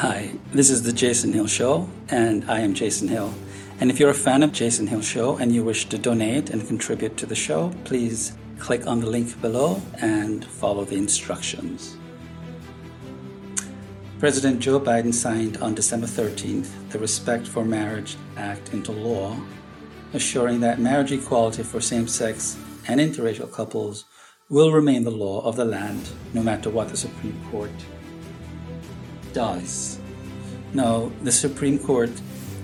Hi, 0.00 0.34
this 0.52 0.68
is 0.68 0.82
the 0.82 0.92
Jason 0.92 1.32
Hill 1.32 1.46
Show, 1.46 1.88
and 2.10 2.44
I 2.50 2.60
am 2.60 2.74
Jason 2.74 3.08
Hill. 3.08 3.32
And 3.80 3.90
if 3.90 3.98
you're 3.98 4.10
a 4.10 4.14
fan 4.14 4.42
of 4.42 4.52
Jason 4.52 4.86
Hill 4.86 5.00
Show 5.00 5.38
and 5.38 5.54
you 5.54 5.64
wish 5.64 5.86
to 5.86 5.96
donate 5.96 6.50
and 6.50 6.66
contribute 6.66 7.16
to 7.16 7.24
the 7.24 7.34
show, 7.34 7.72
please 7.84 8.36
click 8.58 8.86
on 8.86 9.00
the 9.00 9.06
link 9.06 9.40
below 9.40 9.80
and 10.02 10.44
follow 10.44 10.84
the 10.84 10.96
instructions. 10.96 11.96
President 14.18 14.60
Joe 14.60 14.78
Biden 14.78 15.14
signed 15.14 15.56
on 15.62 15.74
December 15.74 16.06
13th 16.06 16.90
the 16.90 16.98
Respect 16.98 17.48
for 17.48 17.64
Marriage 17.64 18.18
Act 18.36 18.74
into 18.74 18.92
law, 18.92 19.34
assuring 20.12 20.60
that 20.60 20.78
marriage 20.78 21.12
equality 21.12 21.62
for 21.62 21.80
same 21.80 22.06
sex 22.06 22.58
and 22.86 23.00
interracial 23.00 23.50
couples 23.50 24.04
will 24.50 24.72
remain 24.72 25.04
the 25.04 25.10
law 25.10 25.40
of 25.40 25.56
the 25.56 25.64
land 25.64 26.10
no 26.34 26.42
matter 26.42 26.68
what 26.68 26.90
the 26.90 26.98
Supreme 26.98 27.42
Court 27.50 27.70
does. 29.36 29.98
Now, 30.72 31.12
the 31.22 31.30
Supreme 31.30 31.78
Court 31.78 32.10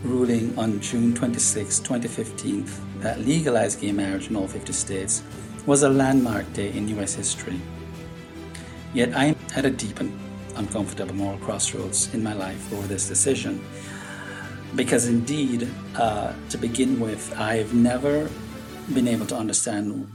ruling 0.03 0.59
on 0.59 0.81
June 0.81 1.15
26, 1.15 1.81
2015, 1.81 2.65
that 3.01 3.21
legalized 3.21 3.83
gay 3.83 3.93
marriage 3.93 4.29
in 4.31 4.37
all 4.37 4.49
50 4.49 4.73
states 4.73 5.23
was 5.67 5.83
a 5.83 5.91
landmark 5.91 6.51
day 6.55 6.73
in 6.73 6.89
US 6.97 7.15
history. 7.15 7.61
Yet 8.95 9.15
I 9.15 9.37
at 9.55 9.67
a 9.67 9.71
deep 9.71 10.01
and 10.01 10.19
uncomfortable 10.57 11.15
moral 11.15 11.39
crossroads 11.41 12.13
in 12.15 12.23
my 12.23 12.33
life 12.33 12.73
over 12.73 12.87
this 12.87 13.07
decision. 13.07 13.61
Because 14.75 15.07
indeed, 15.07 15.69
uh, 15.97 16.33
to 16.49 16.57
begin 16.57 16.99
with, 16.99 17.23
I've 17.39 17.75
never 17.75 18.31
been 18.95 19.09
able 19.09 19.27
to 19.27 19.37
understand 19.37 20.09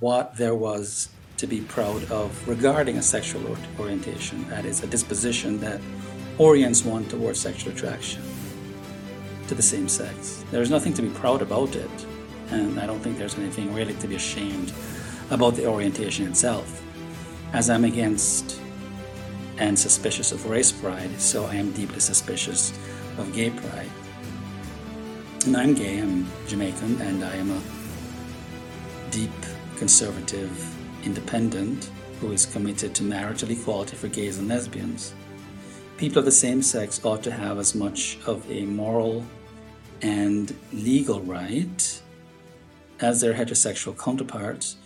what 0.00 0.36
there 0.36 0.54
was 0.54 1.08
to 1.42 1.46
be 1.48 1.60
proud 1.62 2.08
of 2.08 2.30
regarding 2.46 2.98
a 2.98 3.02
sexual 3.02 3.56
orientation, 3.80 4.48
that 4.48 4.64
is, 4.64 4.84
a 4.84 4.86
disposition 4.86 5.58
that 5.58 5.80
orients 6.38 6.84
one 6.84 7.04
towards 7.06 7.40
sexual 7.40 7.72
attraction 7.72 8.22
to 9.48 9.54
the 9.56 9.62
same 9.62 9.88
sex. 9.88 10.44
There's 10.52 10.70
nothing 10.70 10.94
to 10.94 11.02
be 11.02 11.08
proud 11.08 11.42
about 11.42 11.74
it, 11.74 11.90
and 12.50 12.78
I 12.78 12.86
don't 12.86 13.00
think 13.00 13.18
there's 13.18 13.36
anything 13.36 13.74
really 13.74 13.94
to 13.94 14.06
be 14.06 14.14
ashamed 14.14 14.72
about 15.32 15.56
the 15.56 15.66
orientation 15.66 16.28
itself. 16.28 16.80
As 17.52 17.68
I'm 17.70 17.84
against 17.84 18.60
and 19.58 19.76
suspicious 19.76 20.30
of 20.30 20.48
race 20.48 20.70
pride, 20.70 21.20
so 21.20 21.44
I 21.46 21.56
am 21.56 21.72
deeply 21.72 21.98
suspicious 21.98 22.72
of 23.18 23.34
gay 23.34 23.50
pride. 23.50 23.90
And 25.44 25.56
I'm 25.56 25.74
gay, 25.74 25.98
I'm 25.98 26.24
Jamaican, 26.46 27.00
and 27.00 27.24
I 27.24 27.34
am 27.34 27.50
a 27.50 27.60
deep 29.10 29.40
conservative 29.76 30.78
independent 31.04 31.90
who 32.20 32.32
is 32.32 32.46
committed 32.46 32.94
to 32.94 33.02
marital 33.02 33.50
equality 33.50 33.96
for 33.96 34.08
gays 34.08 34.38
and 34.38 34.48
lesbians 34.48 35.14
people 36.02 36.18
of 36.18 36.24
the 36.24 36.32
same 36.32 36.62
sex 36.62 37.00
ought 37.04 37.22
to 37.22 37.30
have 37.30 37.58
as 37.60 37.76
much 37.76 38.18
of 38.26 38.44
a 38.50 38.64
moral 38.64 39.24
and 40.02 40.52
legal 40.72 41.20
right 41.20 42.02
as 43.00 43.20
their 43.20 43.34
heterosexual 43.34 43.96
counterparts 43.96 44.76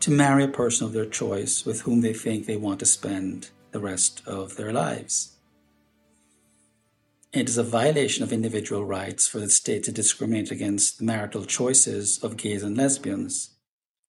to 0.00 0.10
marry 0.10 0.42
a 0.42 0.48
person 0.48 0.84
of 0.84 0.92
their 0.92 1.06
choice 1.06 1.64
with 1.64 1.82
whom 1.82 2.00
they 2.00 2.12
think 2.12 2.46
they 2.46 2.56
want 2.56 2.80
to 2.80 2.84
spend 2.84 3.48
the 3.70 3.78
rest 3.78 4.26
of 4.26 4.56
their 4.56 4.72
lives. 4.72 5.36
It 7.32 7.48
is 7.48 7.58
a 7.58 7.62
violation 7.62 8.24
of 8.24 8.32
individual 8.32 8.84
rights 8.84 9.28
for 9.28 9.38
the 9.38 9.48
state 9.48 9.84
to 9.84 9.92
discriminate 9.92 10.50
against 10.50 10.98
the 10.98 11.04
marital 11.04 11.44
choices 11.44 12.18
of 12.24 12.36
gays 12.36 12.64
and 12.64 12.76
lesbians. 12.76 13.55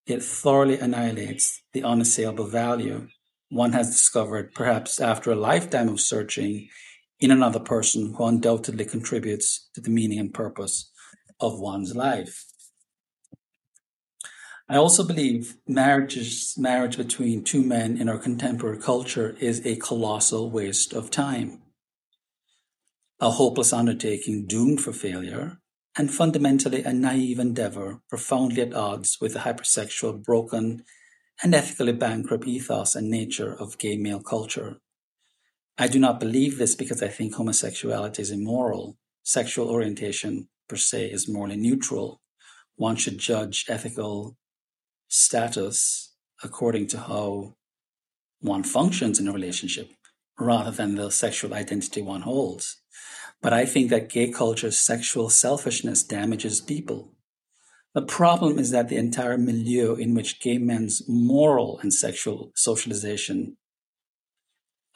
It 0.08 0.24
thoroughly 0.24 0.80
annihilates 0.80 1.62
the 1.74 1.84
unassailable 1.84 2.48
value 2.48 3.10
one 3.50 3.74
has 3.74 3.90
discovered, 3.90 4.54
perhaps 4.54 5.00
after 5.00 5.32
a 5.32 5.36
lifetime 5.36 5.90
of 5.90 6.02
searching, 6.02 6.70
in 7.20 7.32
another 7.32 7.60
person 7.60 8.14
who 8.14 8.26
undoubtedly 8.26 8.86
contributes 8.86 9.70
to 9.74 9.82
the 9.82 9.90
meaning 9.90 10.20
and 10.20 10.34
purpose 10.34 10.92
of 11.40 11.60
one's 11.60 11.96
life. 11.96 12.46
I 14.70 14.76
also 14.76 15.06
believe 15.06 15.56
marriages, 15.66 16.56
marriage 16.58 16.98
between 16.98 17.44
two 17.44 17.64
men 17.64 17.98
in 17.98 18.10
our 18.10 18.18
contemporary 18.18 18.80
culture 18.80 19.36
is 19.40 19.66
a 19.66 19.78
colossal 19.78 20.52
waste 20.52 20.94
of 20.94 21.10
time, 21.10 21.62
a 23.20 23.32
hopeless 23.32 23.72
undertaking 23.72 24.46
doomed 24.46 24.82
for 24.82 24.92
failure, 24.92 25.60
and 25.98 26.14
fundamentally 26.14 26.84
a 26.84 26.94
naive 26.94 27.40
endeavor 27.40 28.00
profoundly 28.08 28.62
at 28.62 28.74
odds 28.74 29.18
with 29.20 29.34
the 29.34 29.40
hypersexual, 29.40 30.24
broken, 30.24 30.84
and 31.42 31.56
ethically 31.56 31.94
bankrupt 31.94 32.48
ethos 32.48 32.96
and 32.96 33.10
nature 33.10 33.54
of 33.60 33.78
gay 33.78 33.98
male 33.98 34.22
culture. 34.22 34.78
I 35.78 35.88
do 35.88 36.00
not 36.00 36.20
believe 36.20 36.58
this 36.58 36.76
because 36.76 37.02
I 37.04 37.08
think 37.08 37.36
homosexuality 37.36 38.22
is 38.22 38.32
immoral. 38.32 38.98
Sexual 39.24 39.70
orientation, 39.70 40.50
per 40.68 40.76
se, 40.76 41.12
is 41.12 41.28
morally 41.28 41.58
neutral. 41.58 42.22
One 42.76 42.96
should 42.96 43.18
judge 43.18 43.66
ethical 43.68 44.38
status 45.08 46.14
according 46.44 46.88
to 46.88 47.00
how 47.00 47.56
one 48.40 48.64
functions 48.64 49.20
in 49.20 49.28
a 49.28 49.34
relationship 49.34 49.90
rather 50.40 50.72
than 50.72 50.96
the 50.96 51.10
sexual 51.10 51.54
identity 51.54 52.02
one 52.02 52.22
holds. 52.22 52.82
But 53.42 53.54
I 53.54 53.66
think 53.66 53.90
that 53.90 54.10
gay 54.10 54.32
culture's 54.32 54.78
sexual 54.78 55.30
selfishness 55.30 56.04
damages 56.04 56.60
people. 56.60 57.14
The 57.94 58.02
problem 58.02 58.60
is 58.60 58.72
that 58.72 58.90
the 58.90 58.98
entire 58.98 59.38
milieu 59.38 59.96
in 59.96 60.14
which 60.14 60.40
gay 60.40 60.58
men's 60.58 61.02
moral 61.08 61.80
and 61.82 61.94
sexual 61.94 62.52
socialization 62.56 63.58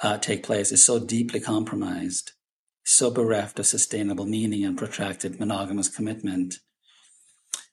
uh, 0.01 0.17
take 0.17 0.43
place 0.43 0.71
is 0.71 0.83
so 0.83 0.99
deeply 0.99 1.39
compromised, 1.39 2.31
so 2.83 3.11
bereft 3.11 3.59
of 3.59 3.65
sustainable 3.65 4.25
meaning 4.25 4.65
and 4.65 4.77
protracted 4.77 5.39
monogamous 5.39 5.89
commitment, 5.89 6.55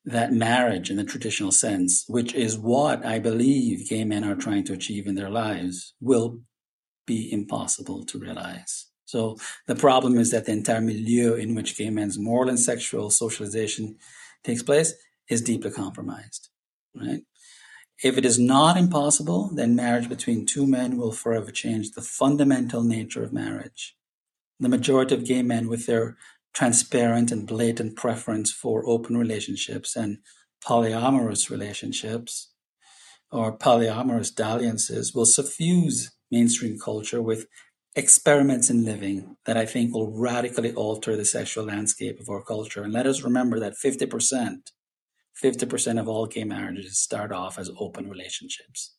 that 0.04 0.32
marriage 0.32 0.90
in 0.90 0.96
the 0.96 1.04
traditional 1.04 1.52
sense, 1.52 2.04
which 2.08 2.34
is 2.34 2.56
what 2.56 3.04
I 3.04 3.18
believe 3.18 3.88
gay 3.88 4.04
men 4.04 4.24
are 4.24 4.34
trying 4.34 4.64
to 4.64 4.72
achieve 4.72 5.06
in 5.06 5.14
their 5.14 5.30
lives, 5.30 5.94
will 6.00 6.42
be 7.06 7.30
impossible 7.32 8.04
to 8.04 8.18
realize. 8.18 8.87
So 9.08 9.38
the 9.66 9.74
problem 9.74 10.18
is 10.18 10.32
that 10.32 10.44
the 10.44 10.52
entire 10.52 10.82
milieu 10.82 11.32
in 11.32 11.54
which 11.54 11.78
gay 11.78 11.88
men's 11.88 12.18
moral 12.18 12.50
and 12.50 12.60
sexual 12.60 13.08
socialization 13.08 13.96
takes 14.44 14.62
place 14.62 14.92
is 15.30 15.40
deeply 15.40 15.70
compromised, 15.70 16.50
right? 16.94 17.22
If 18.04 18.18
it 18.18 18.26
is 18.26 18.38
not 18.38 18.76
impossible, 18.76 19.50
then 19.54 19.74
marriage 19.74 20.10
between 20.10 20.44
two 20.44 20.66
men 20.66 20.98
will 20.98 21.12
forever 21.12 21.50
change 21.50 21.92
the 21.92 22.02
fundamental 22.02 22.82
nature 22.82 23.22
of 23.22 23.32
marriage. 23.32 23.96
The 24.60 24.68
majority 24.68 25.14
of 25.14 25.24
gay 25.24 25.40
men, 25.40 25.68
with 25.68 25.86
their 25.86 26.18
transparent 26.52 27.32
and 27.32 27.46
blatant 27.46 27.96
preference 27.96 28.52
for 28.52 28.86
open 28.86 29.16
relationships 29.16 29.96
and 29.96 30.18
polyamorous 30.62 31.48
relationships 31.48 32.52
or 33.32 33.56
polyamorous 33.56 34.34
dalliances, 34.34 35.14
will 35.14 35.24
suffuse 35.24 36.10
mainstream 36.30 36.78
culture 36.78 37.22
with 37.22 37.46
experiments 37.98 38.70
in 38.70 38.84
living 38.84 39.36
that 39.44 39.56
I 39.56 39.66
think 39.66 39.92
will 39.92 40.10
radically 40.10 40.72
alter 40.72 41.16
the 41.16 41.24
sexual 41.24 41.64
landscape 41.64 42.20
of 42.20 42.28
our 42.28 42.42
culture. 42.42 42.82
And 42.82 42.92
let 42.92 43.06
us 43.06 43.22
remember 43.22 43.58
that 43.60 43.74
50% 43.74 44.70
50% 45.42 46.00
of 46.00 46.08
all 46.08 46.26
gay 46.26 46.44
marriages 46.44 46.98
start 46.98 47.32
off 47.32 47.58
as 47.58 47.70
open 47.78 48.08
relationships. 48.08 48.96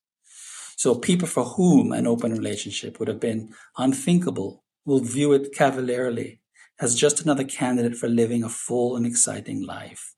So 0.78 0.96
people 0.96 1.28
for 1.28 1.44
whom 1.44 1.92
an 1.92 2.08
open 2.08 2.32
relationship 2.32 3.00
would 3.00 3.10
have 3.10 3.20
been 3.20 3.54
unthinkable 3.78 4.64
will 4.86 5.02
view 5.02 5.34
it 5.34 5.54
cavalierly 5.54 6.40
as 6.80 6.96
just 6.96 7.22
another 7.22 7.44
candidate 7.44 7.98
for 7.98 8.08
living 8.08 8.44
a 8.44 8.50
full 8.50 8.96
and 8.96 9.06
exciting 9.06 9.66
life. 9.66 10.14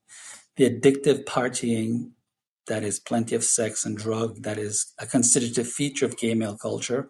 The 0.58 0.70
addictive 0.70 1.26
partying 1.26 2.12
that 2.68 2.84
is 2.84 3.00
plenty 3.00 3.36
of 3.36 3.44
sex 3.44 3.84
and 3.84 3.98
drug 3.98 4.44
that 4.44 4.60
is 4.60 4.94
a 5.00 5.08
constitutive 5.08 5.68
feature 5.68 6.06
of 6.06 6.18
gay 6.18 6.36
male 6.36 6.58
culture 6.58 7.10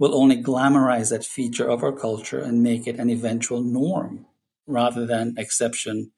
will 0.00 0.14
only 0.14 0.42
glamorize 0.42 1.10
that 1.10 1.24
feature 1.24 1.68
of 1.70 1.84
our 1.84 1.92
culture 1.92 2.40
and 2.40 2.62
make 2.62 2.86
it 2.86 2.98
an 2.98 3.10
eventual 3.10 3.62
norm 3.62 4.24
rather 4.66 5.06
than 5.06 5.34
exception 5.36 6.10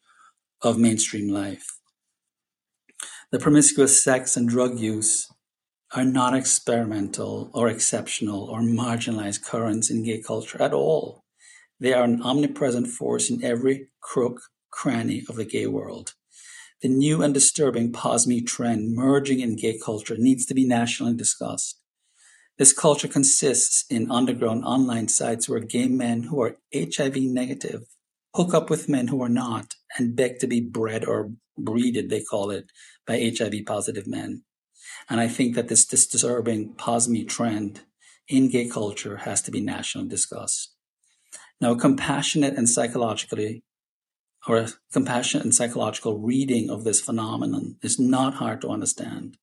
of 0.63 0.79
mainstream 0.79 1.29
life. 1.29 1.67
The 3.33 3.41
promiscuous 3.41 4.03
sex 4.03 4.37
and 4.37 4.49
drug 4.49 4.79
use 4.79 5.29
are 5.95 6.05
not 6.05 6.33
experimental 6.33 7.51
or 7.53 7.69
exceptional 7.69 8.45
or 8.45 8.61
marginalized 8.61 9.45
currents 9.45 9.91
in 9.91 10.05
gay 10.05 10.23
culture 10.23 10.63
at 10.63 10.73
all. 10.73 11.25
They 11.81 11.93
are 11.93 12.05
an 12.05 12.23
omnipresent 12.23 12.87
force 12.87 13.31
in 13.31 13.43
every 13.43 13.89
crook, 14.01 14.41
cranny 14.71 15.25
of 15.29 15.35
the 15.35 15.45
gay 15.45 15.67
world. 15.67 16.15
The 16.83 16.89
new 16.89 17.21
and 17.21 17.35
disturbing 17.35 17.93
POSME 17.93 18.43
trend 18.43 18.95
merging 18.95 19.41
in 19.41 19.57
gay 19.57 19.77
culture 19.77 20.17
needs 20.17 20.47
to 20.47 20.55
be 20.55 20.67
nationally 20.67 21.17
discussed. 21.17 21.82
This 22.59 22.73
culture 22.73 23.09
consists 23.09 23.85
in 23.89 24.11
underground 24.11 24.65
online 24.65 25.09
sites 25.09 25.49
where 25.49 25.61
gay 25.61 25.89
men 25.89 26.25
who 26.25 26.43
are 26.43 26.59
HIV 26.75 27.17
negative 27.17 27.85
hook 28.35 28.55
up 28.55 28.71
with 28.71 28.89
men 28.89 29.09
who 29.09 29.23
are 29.23 29.29
not 29.29 29.75
and 29.99 30.17
beg 30.17 30.39
to 30.39 30.47
be 30.47 30.61
bred 30.61 31.05
or 31.05 31.33
breeded, 31.57 32.09
they 32.09 32.23
call 32.23 32.51
it, 32.51 32.71
by 33.07 33.33
HIV 33.37 33.67
positive 33.67 34.07
men. 34.07 34.45
And 35.09 35.21
I 35.21 35.29
think 35.29 35.55
that 35.55 35.69
this 35.69 35.87
disturbing 35.87 36.75
POSME 36.75 37.25
trend 37.27 37.83
in 38.29 38.49
gay 38.49 38.69
culture 38.69 39.19
has 39.19 39.43
to 39.43 39.51
be 39.51 39.61
nationally 39.61 40.09
discussed. 40.09 40.75
Now, 41.61 41.73
a 41.73 41.79
compassionate 41.79 42.55
and 42.55 42.69
psychologically, 42.69 43.63
or 44.49 44.57
a 44.59 44.69
compassionate 44.93 45.45
and 45.45 45.55
psychological 45.55 46.19
reading 46.19 46.71
of 46.71 46.85
this 46.85 47.01
phenomenon 47.01 47.77
is 47.83 47.99
not 47.99 48.35
hard 48.35 48.61
to 48.63 48.69
understand 48.69 49.37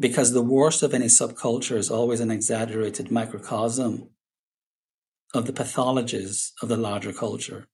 because 0.00 0.32
the 0.32 0.42
worst 0.42 0.82
of 0.82 0.94
any 0.94 1.06
subculture 1.06 1.76
is 1.76 1.90
always 1.90 2.20
an 2.20 2.30
exaggerated 2.30 3.10
microcosm 3.10 4.10
of 5.34 5.46
the 5.46 5.52
pathologies 5.52 6.52
of 6.62 6.68
the 6.68 6.76
larger 6.76 7.12
culture, 7.12 7.66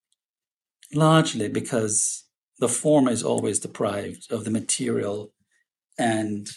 largely 0.93 1.49
because 1.49 2.25
the 2.59 2.69
former 2.69 3.11
is 3.11 3.23
always 3.23 3.59
deprived 3.59 4.33
of 4.33 4.45
the 4.45 4.51
material 4.51 5.33
and 5.99 6.49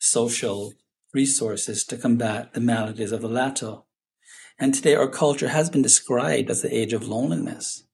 social 0.00 0.74
resources 1.14 1.84
to 1.84 1.96
combat 1.96 2.52
the 2.52 2.60
maladies 2.60 3.12
of 3.12 3.22
the 3.22 3.28
latter. 3.28 3.78
And 4.58 4.74
today 4.74 4.94
our 4.94 5.08
culture 5.08 5.48
has 5.48 5.70
been 5.70 5.82
described 5.82 6.50
as 6.50 6.62
the 6.62 6.74
age 6.74 6.92
of 6.92 7.06
loneliness, 7.06 7.84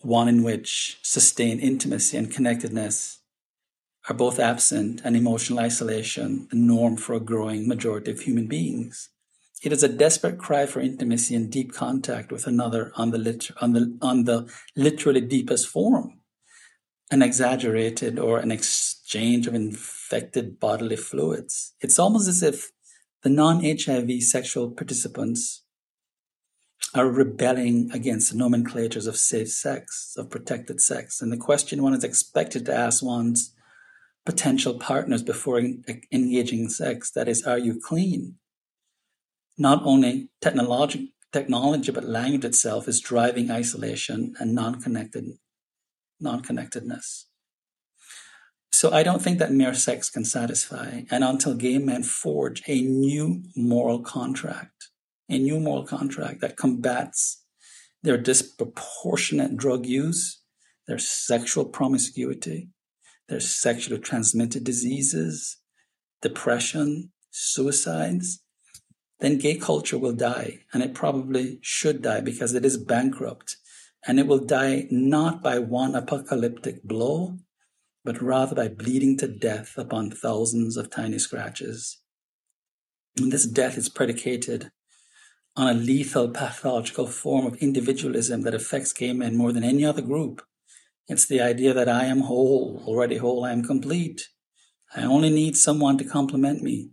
one 0.00 0.28
in 0.28 0.42
which 0.42 0.98
sustained 1.02 1.60
intimacy 1.60 2.18
and 2.18 2.30
connectedness 2.30 3.22
are 4.08 4.14
both 4.14 4.38
absent 4.38 5.00
and 5.04 5.16
emotional 5.16 5.60
isolation 5.60 6.46
the 6.50 6.56
norm 6.56 6.96
for 6.96 7.14
a 7.14 7.20
growing 7.20 7.66
majority 7.66 8.10
of 8.10 8.20
human 8.20 8.46
beings. 8.46 9.10
It 9.62 9.72
is 9.72 9.82
a 9.82 9.88
desperate 9.88 10.38
cry 10.38 10.66
for 10.66 10.80
intimacy 10.80 11.34
and 11.34 11.50
deep 11.50 11.72
contact 11.72 12.30
with 12.30 12.46
another 12.46 12.92
on 12.96 13.12
the, 13.12 13.18
lit- 13.18 13.50
on 13.62 13.72
the, 13.72 13.96
on 14.02 14.24
the 14.24 14.52
literally 14.76 15.22
deepest 15.22 15.68
form, 15.68 16.20
an 17.10 17.22
exaggerated 17.22 18.18
or 18.18 18.38
an 18.38 18.52
exchange 18.52 19.46
of 19.46 19.54
infected 19.54 20.60
bodily 20.60 20.96
fluids. 20.96 21.74
It's 21.80 21.98
almost 21.98 22.28
as 22.28 22.42
if 22.42 22.72
the 23.22 23.30
non-HIV 23.30 24.22
sexual 24.22 24.70
participants 24.70 25.62
are 26.94 27.08
rebelling 27.08 27.90
against 27.94 28.32
the 28.32 28.38
nomenclatures 28.38 29.06
of 29.06 29.16
safe 29.16 29.48
sex, 29.48 30.14
of 30.18 30.28
protected 30.28 30.80
sex. 30.80 31.22
And 31.22 31.32
the 31.32 31.38
question 31.38 31.82
one 31.82 31.94
is 31.94 32.04
expected 32.04 32.66
to 32.66 32.74
ask 32.74 33.02
one's 33.02 33.53
potential 34.24 34.78
partners 34.78 35.22
before 35.22 35.58
engaging 35.58 36.60
in 36.60 36.70
sex, 36.70 37.10
that 37.12 37.28
is, 37.28 37.42
are 37.44 37.58
you 37.58 37.78
clean? 37.80 38.36
Not 39.58 39.82
only 39.84 40.30
technology, 40.40 41.14
technology, 41.32 41.92
but 41.92 42.04
language 42.04 42.44
itself 42.44 42.88
is 42.88 43.00
driving 43.00 43.50
isolation 43.50 44.34
and 44.40 44.54
non-connected, 44.54 45.26
non-connectedness. 46.20 47.26
So 48.72 48.92
I 48.92 49.02
don't 49.02 49.22
think 49.22 49.38
that 49.38 49.52
mere 49.52 49.74
sex 49.74 50.10
can 50.10 50.24
satisfy. 50.24 51.02
And 51.10 51.22
until 51.22 51.54
gay 51.54 51.78
men 51.78 52.02
forge 52.02 52.62
a 52.66 52.80
new 52.80 53.44
moral 53.54 54.00
contract, 54.00 54.88
a 55.28 55.38
new 55.38 55.60
moral 55.60 55.84
contract 55.84 56.40
that 56.40 56.56
combats 56.56 57.44
their 58.02 58.18
disproportionate 58.18 59.56
drug 59.56 59.86
use, 59.86 60.40
their 60.86 60.98
sexual 60.98 61.64
promiscuity, 61.64 62.68
their 63.28 63.40
sexually 63.40 64.00
transmitted 64.00 64.64
diseases, 64.64 65.58
depression, 66.22 67.12
suicides, 67.30 68.42
then 69.20 69.38
gay 69.38 69.56
culture 69.56 69.98
will 69.98 70.12
die. 70.12 70.60
And 70.72 70.82
it 70.82 70.94
probably 70.94 71.58
should 71.62 72.02
die 72.02 72.20
because 72.20 72.54
it 72.54 72.64
is 72.64 72.76
bankrupt. 72.76 73.56
And 74.06 74.20
it 74.20 74.26
will 74.26 74.44
die 74.44 74.86
not 74.90 75.42
by 75.42 75.58
one 75.58 75.94
apocalyptic 75.94 76.82
blow, 76.82 77.38
but 78.04 78.20
rather 78.20 78.54
by 78.54 78.68
bleeding 78.68 79.16
to 79.18 79.28
death 79.28 79.78
upon 79.78 80.10
thousands 80.10 80.76
of 80.76 80.90
tiny 80.90 81.18
scratches. 81.18 82.02
And 83.16 83.32
this 83.32 83.46
death 83.46 83.78
is 83.78 83.88
predicated 83.88 84.70
on 85.56 85.68
a 85.68 85.74
lethal 85.74 86.28
pathological 86.28 87.06
form 87.06 87.46
of 87.46 87.56
individualism 87.56 88.42
that 88.42 88.54
affects 88.54 88.92
gay 88.92 89.12
men 89.12 89.36
more 89.36 89.52
than 89.52 89.64
any 89.64 89.84
other 89.84 90.02
group. 90.02 90.42
It's 91.08 91.26
the 91.26 91.40
idea 91.40 91.74
that 91.74 91.88
I 91.88 92.04
am 92.06 92.20
whole, 92.20 92.82
already 92.86 93.18
whole, 93.18 93.44
I 93.44 93.52
am 93.52 93.62
complete. 93.62 94.28
I 94.96 95.02
only 95.02 95.30
need 95.30 95.56
someone 95.56 95.98
to 95.98 96.04
compliment 96.04 96.62
me. 96.62 96.90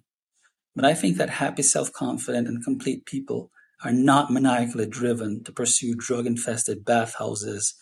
But 0.76 0.86
I 0.86 0.94
think 0.94 1.18
that 1.18 1.30
happy, 1.30 1.64
self 1.64 1.92
confident, 1.94 2.48
and 2.48 2.64
complete 2.64 3.06
people 3.06 3.52
are 3.84 3.92
not 3.92 4.32
maniacally 4.32 4.86
driven 4.86 5.44
to 5.44 5.52
pursue 5.52 5.96
drug 5.96 6.26
infested 6.26 6.86
bathhouses 6.86 7.74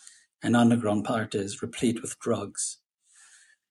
and 0.42 0.56
underground 0.56 1.04
parties 1.04 1.62
replete 1.62 2.00
with 2.00 2.18
drugs. 2.20 2.78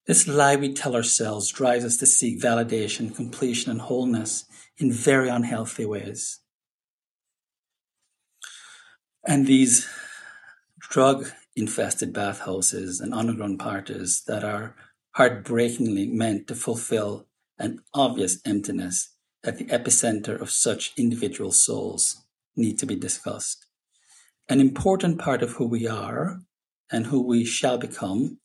This 0.05 0.27
lie 0.27 0.55
we 0.55 0.73
tell 0.73 0.95
ourselves 0.95 1.51
drives 1.51 1.85
us 1.85 1.97
to 1.97 2.05
seek 2.05 2.41
validation, 2.41 3.15
completion, 3.15 3.71
and 3.71 3.81
wholeness 3.81 4.45
in 4.77 4.91
very 4.91 5.29
unhealthy 5.29 5.85
ways. 5.85 6.39
And 9.25 9.45
these 9.45 9.87
drug 10.79 11.31
infested 11.55 12.13
bathhouses 12.13 12.99
and 12.99 13.13
underground 13.13 13.59
parties 13.59 14.23
that 14.27 14.43
are 14.43 14.75
heartbreakingly 15.11 16.07
meant 16.07 16.47
to 16.47 16.55
fulfill 16.55 17.27
an 17.57 17.79
obvious 17.93 18.39
emptiness 18.45 19.15
at 19.43 19.57
the 19.57 19.65
epicenter 19.65 20.39
of 20.39 20.51
such 20.51 20.93
individual 20.97 21.51
souls 21.51 22.23
need 22.55 22.77
to 22.79 22.85
be 22.85 22.95
discussed. 22.95 23.65
An 24.47 24.59
important 24.59 25.19
part 25.19 25.41
of 25.41 25.53
who 25.53 25.65
we 25.65 25.87
are 25.87 26.41
and 26.91 27.07
who 27.07 27.21
we 27.21 27.45
shall 27.45 27.77
become 27.77 28.39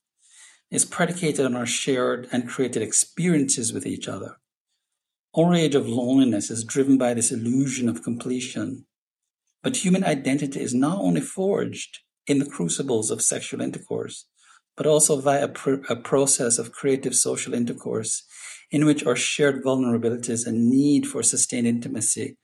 is 0.70 0.84
predicated 0.84 1.46
on 1.46 1.54
our 1.54 1.66
shared 1.66 2.28
and 2.32 2.48
created 2.48 2.82
experiences 2.82 3.72
with 3.72 3.86
each 3.86 4.08
other. 4.08 4.36
Our 5.36 5.54
age 5.54 5.74
of 5.74 5.88
loneliness 5.88 6.50
is 6.50 6.64
driven 6.64 6.98
by 6.98 7.14
this 7.14 7.32
illusion 7.32 7.88
of 7.88 8.02
completion. 8.02 8.86
But 9.62 9.78
human 9.78 10.04
identity 10.04 10.60
is 10.60 10.74
not 10.74 10.98
only 10.98 11.20
forged 11.20 12.00
in 12.26 12.38
the 12.38 12.46
crucibles 12.46 13.10
of 13.10 13.22
sexual 13.22 13.60
intercourse, 13.60 14.26
but 14.76 14.86
also 14.86 15.20
via 15.20 15.44
a, 15.44 15.48
pr- 15.48 15.84
a 15.88 15.96
process 15.96 16.58
of 16.58 16.72
creative 16.72 17.14
social 17.14 17.54
intercourse 17.54 18.24
in 18.70 18.84
which 18.84 19.04
our 19.04 19.16
shared 19.16 19.62
vulnerabilities 19.62 20.46
and 20.46 20.68
need 20.68 21.06
for 21.06 21.22
sustained 21.22 21.66
intimacy 21.66 22.36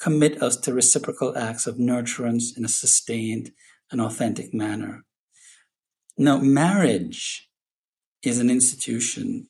commit 0.00 0.42
us 0.42 0.56
to 0.56 0.72
reciprocal 0.72 1.36
acts 1.36 1.66
of 1.66 1.76
nurturance 1.76 2.56
in 2.56 2.64
a 2.64 2.68
sustained 2.68 3.50
and 3.90 4.00
authentic 4.00 4.52
manner. 4.52 5.04
Now, 6.18 6.38
marriage 6.38 7.48
is 8.22 8.38
an 8.38 8.50
institution, 8.50 9.48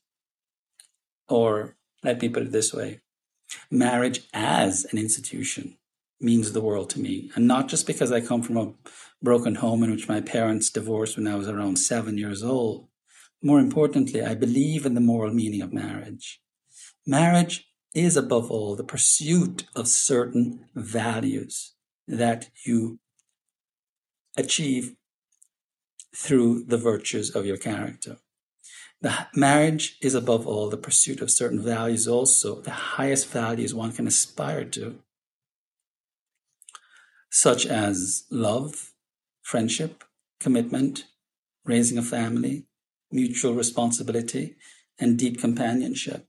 or 1.28 1.76
let 2.02 2.20
me 2.20 2.28
put 2.28 2.44
it 2.44 2.52
this 2.52 2.72
way 2.72 3.00
marriage 3.70 4.20
as 4.34 4.84
an 4.90 4.98
institution 4.98 5.76
means 6.20 6.52
the 6.52 6.60
world 6.60 6.90
to 6.90 7.00
me. 7.00 7.30
And 7.34 7.46
not 7.46 7.68
just 7.68 7.86
because 7.86 8.12
I 8.12 8.20
come 8.20 8.42
from 8.42 8.56
a 8.56 8.72
broken 9.22 9.56
home 9.56 9.82
in 9.82 9.90
which 9.90 10.08
my 10.08 10.20
parents 10.20 10.70
divorced 10.70 11.16
when 11.16 11.26
I 11.26 11.36
was 11.36 11.48
around 11.48 11.76
seven 11.76 12.18
years 12.18 12.42
old. 12.42 12.88
More 13.42 13.60
importantly, 13.60 14.22
I 14.22 14.34
believe 14.34 14.86
in 14.86 14.94
the 14.94 15.00
moral 15.00 15.32
meaning 15.32 15.62
of 15.62 15.72
marriage. 15.72 16.40
Marriage 17.06 17.68
is, 17.94 18.16
above 18.16 18.50
all, 18.50 18.76
the 18.76 18.84
pursuit 18.84 19.64
of 19.74 19.88
certain 19.88 20.66
values 20.74 21.74
that 22.08 22.50
you 22.64 22.98
achieve 24.36 24.94
through 26.14 26.64
the 26.64 26.78
virtues 26.78 27.30
of 27.30 27.46
your 27.46 27.56
character. 27.56 28.16
The 29.00 29.26
marriage 29.34 29.98
is 30.00 30.14
above 30.14 30.46
all 30.46 30.70
the 30.70 30.76
pursuit 30.76 31.20
of 31.20 31.30
certain 31.30 31.62
values, 31.62 32.08
also 32.08 32.60
the 32.60 32.70
highest 32.70 33.28
values 33.28 33.74
one 33.74 33.92
can 33.92 34.06
aspire 34.06 34.64
to, 34.64 34.98
such 37.30 37.66
as 37.66 38.24
love, 38.30 38.92
friendship, 39.42 40.04
commitment, 40.40 41.04
raising 41.64 41.98
a 41.98 42.02
family, 42.02 42.66
mutual 43.10 43.54
responsibility, 43.54 44.56
and 44.98 45.18
deep 45.18 45.40
companionship. 45.40 46.26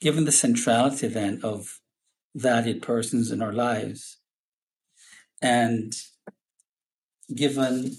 Given 0.00 0.24
the 0.24 0.32
centrality 0.32 1.08
then 1.08 1.40
of 1.42 1.80
valued 2.34 2.82
persons 2.82 3.30
in 3.30 3.42
our 3.42 3.52
lives, 3.52 4.18
and 5.42 5.92
given 7.34 7.96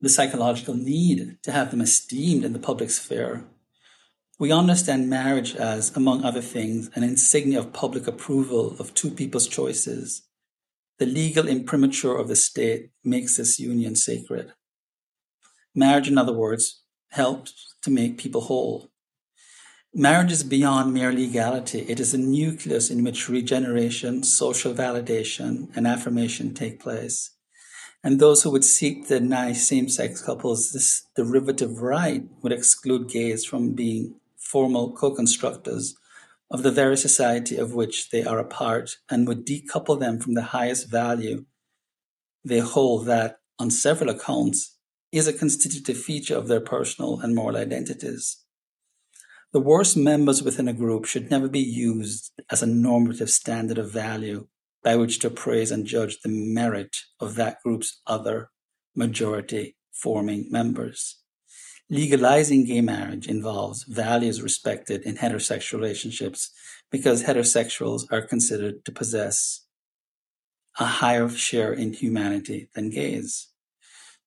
the 0.00 0.08
psychological 0.08 0.74
need 0.74 1.38
to 1.42 1.52
have 1.52 1.70
them 1.70 1.80
esteemed 1.80 2.44
in 2.44 2.52
the 2.52 2.58
public 2.58 2.90
sphere. 2.90 3.44
We 4.40 4.52
understand 4.52 5.10
marriage 5.10 5.56
as, 5.56 5.96
among 5.96 6.24
other 6.24 6.40
things, 6.40 6.90
an 6.94 7.02
insignia 7.02 7.58
of 7.58 7.72
public 7.72 8.06
approval 8.06 8.76
of 8.78 8.94
two 8.94 9.10
people's 9.10 9.48
choices. 9.48 10.22
The 10.98 11.06
legal 11.06 11.48
imprimatur 11.48 12.16
of 12.16 12.28
the 12.28 12.36
state 12.36 12.90
makes 13.02 13.36
this 13.36 13.58
union 13.58 13.96
sacred. 13.96 14.52
Marriage, 15.74 16.06
in 16.06 16.18
other 16.18 16.32
words, 16.32 16.82
helps 17.10 17.74
to 17.82 17.90
make 17.90 18.16
people 18.16 18.42
whole. 18.42 18.92
Marriage 19.92 20.30
is 20.30 20.44
beyond 20.44 20.94
mere 20.94 21.12
legality. 21.12 21.80
It 21.88 21.98
is 21.98 22.14
a 22.14 22.18
nucleus 22.18 22.90
in 22.90 23.02
which 23.02 23.28
regeneration, 23.28 24.22
social 24.22 24.72
validation, 24.72 25.74
and 25.74 25.84
affirmation 25.84 26.54
take 26.54 26.78
place 26.78 27.32
and 28.02 28.20
those 28.20 28.42
who 28.42 28.50
would 28.50 28.64
seek 28.64 29.08
to 29.08 29.18
deny 29.18 29.52
same-sex 29.52 30.22
couples 30.22 30.72
this 30.72 31.06
derivative 31.16 31.82
right 31.82 32.24
would 32.42 32.52
exclude 32.52 33.08
gays 33.08 33.44
from 33.44 33.72
being 33.72 34.14
formal 34.50 34.92
co-constructors 34.92 35.94
of 36.50 36.62
the 36.62 36.70
very 36.70 36.96
society 36.96 37.56
of 37.56 37.74
which 37.74 38.10
they 38.10 38.24
are 38.24 38.38
a 38.38 38.44
part 38.44 38.96
and 39.10 39.28
would 39.28 39.46
decouple 39.46 40.00
them 40.00 40.18
from 40.18 40.34
the 40.34 40.50
highest 40.56 40.90
value 40.90 41.44
they 42.44 42.60
hold 42.60 43.06
that, 43.06 43.36
on 43.58 43.70
several 43.70 44.10
accounts, 44.10 44.76
is 45.12 45.26
a 45.26 45.32
constitutive 45.32 45.98
feature 45.98 46.36
of 46.36 46.48
their 46.48 46.60
personal 46.60 47.20
and 47.20 47.34
moral 47.34 47.56
identities. 47.56 48.38
The 49.52 49.60
worst 49.60 49.96
members 49.96 50.42
within 50.42 50.68
a 50.68 50.72
group 50.72 51.04
should 51.04 51.30
never 51.30 51.48
be 51.48 51.60
used 51.60 52.32
as 52.50 52.62
a 52.62 52.66
normative 52.66 53.30
standard 53.30 53.78
of 53.78 53.90
value 53.90 54.46
by 54.82 54.96
which 54.96 55.18
to 55.20 55.26
appraise 55.26 55.70
and 55.70 55.86
judge 55.86 56.20
the 56.20 56.28
merit 56.28 56.96
of 57.20 57.34
that 57.34 57.58
group's 57.62 58.00
other 58.06 58.50
majority 58.94 59.76
forming 59.92 60.46
members. 60.50 61.17
Legalizing 61.90 62.64
gay 62.64 62.82
marriage 62.82 63.26
involves 63.28 63.84
values 63.84 64.42
respected 64.42 65.02
in 65.02 65.16
heterosexual 65.16 65.80
relationships 65.80 66.50
because 66.90 67.24
heterosexuals 67.24 68.02
are 68.10 68.20
considered 68.20 68.84
to 68.84 68.92
possess 68.92 69.64
a 70.78 70.84
higher 70.84 71.28
share 71.30 71.72
in 71.72 71.94
humanity 71.94 72.68
than 72.74 72.90
gays. 72.90 73.48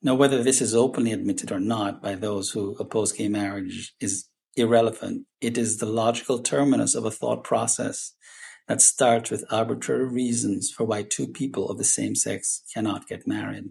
Now, 0.02 0.16
whether 0.16 0.42
this 0.42 0.60
is 0.60 0.74
openly 0.74 1.12
admitted 1.12 1.52
or 1.52 1.60
not 1.60 2.02
by 2.02 2.16
those 2.16 2.50
who 2.50 2.76
oppose 2.80 3.12
gay 3.12 3.30
marriage 3.30 3.94
is 4.00 4.28
irrelevant. 4.56 5.28
It 5.40 5.58
is 5.58 5.78
the 5.78 5.86
logical 5.86 6.40
terminus 6.40 6.96
of 6.96 7.06
a 7.06 7.12
thought 7.12 7.44
process 7.44 8.14
that 8.68 8.82
starts 8.82 9.30
with 9.30 9.46
arbitrary 9.52 10.06
reasons 10.06 10.72
for 10.72 10.84
why 10.84 11.04
two 11.04 11.28
people 11.28 11.70
of 11.70 11.78
the 11.78 11.84
same 11.84 12.16
sex 12.16 12.64
cannot 12.74 13.08
get 13.08 13.28
married. 13.28 13.66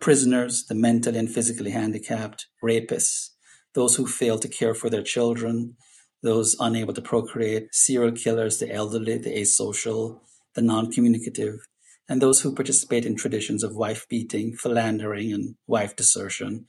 Prisoners, 0.00 0.66
the 0.68 0.74
mentally 0.74 1.18
and 1.18 1.30
physically 1.30 1.70
handicapped, 1.70 2.46
rapists, 2.62 3.30
those 3.74 3.96
who 3.96 4.06
fail 4.06 4.38
to 4.38 4.48
care 4.48 4.74
for 4.74 4.90
their 4.90 5.02
children, 5.02 5.76
those 6.22 6.56
unable 6.60 6.94
to 6.94 7.02
procreate, 7.02 7.74
serial 7.74 8.12
killers, 8.12 8.58
the 8.58 8.72
elderly, 8.72 9.18
the 9.18 9.30
asocial, 9.40 10.20
the 10.54 10.62
non 10.62 10.90
communicative, 10.90 11.60
and 12.08 12.20
those 12.20 12.40
who 12.40 12.54
participate 12.54 13.04
in 13.04 13.16
traditions 13.16 13.62
of 13.62 13.74
wife 13.74 14.06
beating, 14.08 14.54
philandering, 14.54 15.32
and 15.32 15.56
wife 15.66 15.96
desertion 15.96 16.66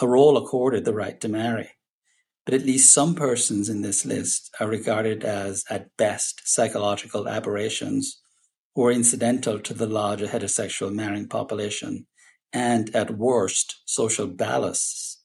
are 0.00 0.16
all 0.16 0.36
accorded 0.36 0.84
the 0.84 0.94
right 0.94 1.20
to 1.20 1.28
marry. 1.28 1.70
But 2.44 2.54
at 2.54 2.64
least 2.64 2.94
some 2.94 3.14
persons 3.14 3.68
in 3.68 3.82
this 3.82 4.06
list 4.06 4.54
are 4.58 4.68
regarded 4.68 5.24
as, 5.24 5.64
at 5.68 5.94
best, 5.96 6.42
psychological 6.44 7.28
aberrations 7.28 8.20
or 8.74 8.90
incidental 8.90 9.58
to 9.60 9.74
the 9.74 9.86
larger 9.86 10.26
heterosexual 10.26 10.92
marrying 10.92 11.28
population, 11.28 12.06
and 12.52 12.94
at 12.94 13.16
worst, 13.18 13.82
social 13.84 14.28
ballasts 14.28 15.16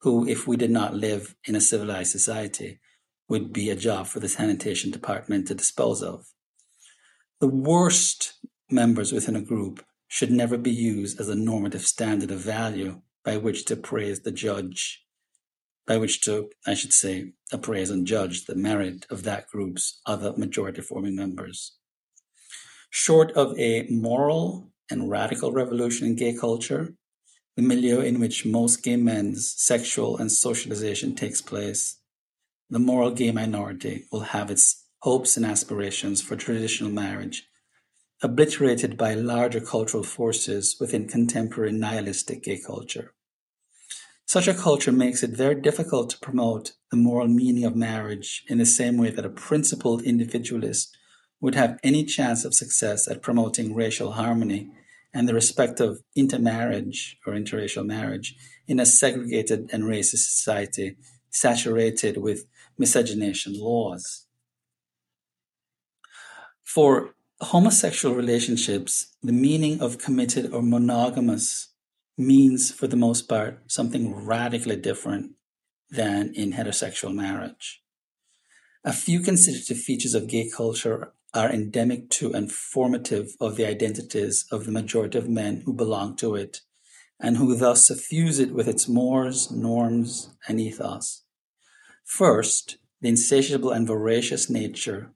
who, 0.00 0.26
if 0.26 0.46
we 0.46 0.56
did 0.56 0.70
not 0.70 0.94
live 0.94 1.36
in 1.46 1.54
a 1.54 1.60
civilized 1.60 2.10
society, 2.10 2.80
would 3.28 3.52
be 3.52 3.70
a 3.70 3.76
job 3.76 4.06
for 4.06 4.20
the 4.20 4.28
sanitation 4.28 4.90
department 4.90 5.46
to 5.46 5.54
dispose 5.54 6.02
of. 6.02 6.26
The 7.40 7.48
worst 7.48 8.34
members 8.70 9.12
within 9.12 9.36
a 9.36 9.40
group 9.40 9.84
should 10.08 10.30
never 10.30 10.58
be 10.58 10.70
used 10.70 11.20
as 11.20 11.28
a 11.28 11.34
normative 11.34 11.86
standard 11.86 12.30
of 12.30 12.40
value 12.40 13.00
by 13.24 13.36
which 13.36 13.64
to 13.66 13.76
praise 13.76 14.20
the 14.20 14.32
judge, 14.32 15.04
by 15.86 15.96
which 15.96 16.22
to, 16.24 16.50
I 16.66 16.74
should 16.74 16.92
say, 16.92 17.32
appraise 17.52 17.90
and 17.90 18.06
judge 18.06 18.44
the 18.44 18.56
merit 18.56 19.06
of 19.08 19.22
that 19.22 19.48
group's 19.48 20.00
other 20.04 20.34
majority 20.36 20.82
forming 20.82 21.16
members. 21.16 21.76
Short 22.90 23.32
of 23.32 23.58
a 23.58 23.86
moral 23.88 24.71
and 24.92 25.10
radical 25.10 25.50
revolution 25.50 26.06
in 26.06 26.14
gay 26.14 26.34
culture, 26.34 26.94
the 27.56 27.62
milieu 27.62 28.00
in 28.00 28.20
which 28.20 28.46
most 28.46 28.82
gay 28.82 28.96
men's 28.96 29.52
sexual 29.56 30.16
and 30.16 30.30
socialization 30.30 31.14
takes 31.14 31.40
place, 31.40 31.98
the 32.70 32.78
moral 32.78 33.10
gay 33.10 33.32
minority 33.32 34.04
will 34.12 34.20
have 34.20 34.50
its 34.50 34.86
hopes 35.00 35.36
and 35.36 35.44
aspirations 35.44 36.22
for 36.22 36.36
traditional 36.36 36.90
marriage 36.90 37.48
obliterated 38.22 38.96
by 38.96 39.14
larger 39.14 39.60
cultural 39.60 40.04
forces 40.04 40.76
within 40.78 41.08
contemporary 41.08 41.72
nihilistic 41.72 42.44
gay 42.44 42.58
culture. 42.58 43.12
Such 44.26 44.46
a 44.46 44.54
culture 44.54 44.92
makes 44.92 45.24
it 45.24 45.30
very 45.30 45.60
difficult 45.60 46.10
to 46.10 46.20
promote 46.20 46.72
the 46.90 46.96
moral 46.96 47.26
meaning 47.26 47.64
of 47.64 47.74
marriage 47.74 48.44
in 48.48 48.58
the 48.58 48.64
same 48.64 48.96
way 48.96 49.10
that 49.10 49.26
a 49.26 49.30
principled 49.30 50.02
individualist 50.02 50.96
would 51.40 51.56
have 51.56 51.80
any 51.82 52.04
chance 52.04 52.44
of 52.44 52.54
success 52.54 53.08
at 53.08 53.22
promoting 53.22 53.74
racial 53.74 54.12
harmony 54.12 54.70
and 55.14 55.28
the 55.28 55.34
respect 55.34 55.80
of 55.80 56.02
intermarriage 56.16 57.18
or 57.26 57.34
interracial 57.34 57.84
marriage 57.84 58.34
in 58.66 58.80
a 58.80 58.86
segregated 58.86 59.68
and 59.72 59.84
racist 59.84 60.24
society 60.30 60.96
saturated 61.30 62.16
with 62.16 62.46
miscegenation 62.78 63.58
laws. 63.58 64.26
For 66.62 67.14
homosexual 67.40 68.14
relationships, 68.14 69.14
the 69.22 69.32
meaning 69.32 69.80
of 69.80 69.98
committed 69.98 70.52
or 70.52 70.62
monogamous 70.62 71.68
means, 72.16 72.70
for 72.70 72.86
the 72.86 72.96
most 72.96 73.28
part, 73.28 73.60
something 73.70 74.24
radically 74.24 74.76
different 74.76 75.32
than 75.90 76.32
in 76.34 76.52
heterosexual 76.52 77.14
marriage. 77.14 77.82
A 78.84 78.92
few 78.92 79.20
constitutive 79.20 79.78
features 79.78 80.14
of 80.14 80.28
gay 80.28 80.48
culture 80.48 81.12
are 81.34 81.50
endemic 81.50 82.10
to 82.10 82.32
and 82.32 82.52
formative 82.52 83.34
of 83.40 83.56
the 83.56 83.66
identities 83.66 84.44
of 84.50 84.64
the 84.64 84.72
majority 84.72 85.18
of 85.18 85.28
men 85.28 85.62
who 85.64 85.72
belong 85.72 86.16
to 86.16 86.34
it, 86.34 86.60
and 87.18 87.36
who 87.36 87.56
thus 87.56 87.86
suffuse 87.86 88.38
it 88.38 88.52
with 88.52 88.68
its 88.68 88.88
mores, 88.88 89.50
norms, 89.50 90.34
and 90.46 90.60
ethos. 90.60 91.22
First, 92.04 92.78
the 93.00 93.08
insatiable 93.08 93.70
and 93.70 93.86
voracious 93.86 94.50
nature, 94.50 95.12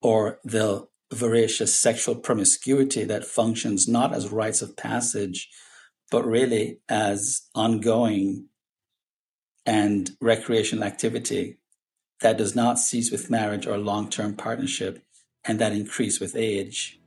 or 0.00 0.40
the 0.42 0.88
voracious 1.12 1.74
sexual 1.74 2.16
promiscuity 2.16 3.04
that 3.04 3.24
functions 3.24 3.86
not 3.86 4.12
as 4.12 4.30
rites 4.30 4.62
of 4.62 4.76
passage, 4.76 5.48
but 6.10 6.26
really 6.26 6.80
as 6.88 7.42
ongoing 7.54 8.48
and 9.64 10.10
recreational 10.20 10.84
activity 10.84 11.58
that 12.20 12.38
does 12.38 12.56
not 12.56 12.78
cease 12.78 13.10
with 13.10 13.30
marriage 13.30 13.66
or 13.66 13.76
long 13.76 14.08
term 14.08 14.34
partnership 14.34 15.04
and 15.44 15.58
that 15.58 15.72
increase 15.72 16.20
with 16.20 16.36
age. 16.36 17.00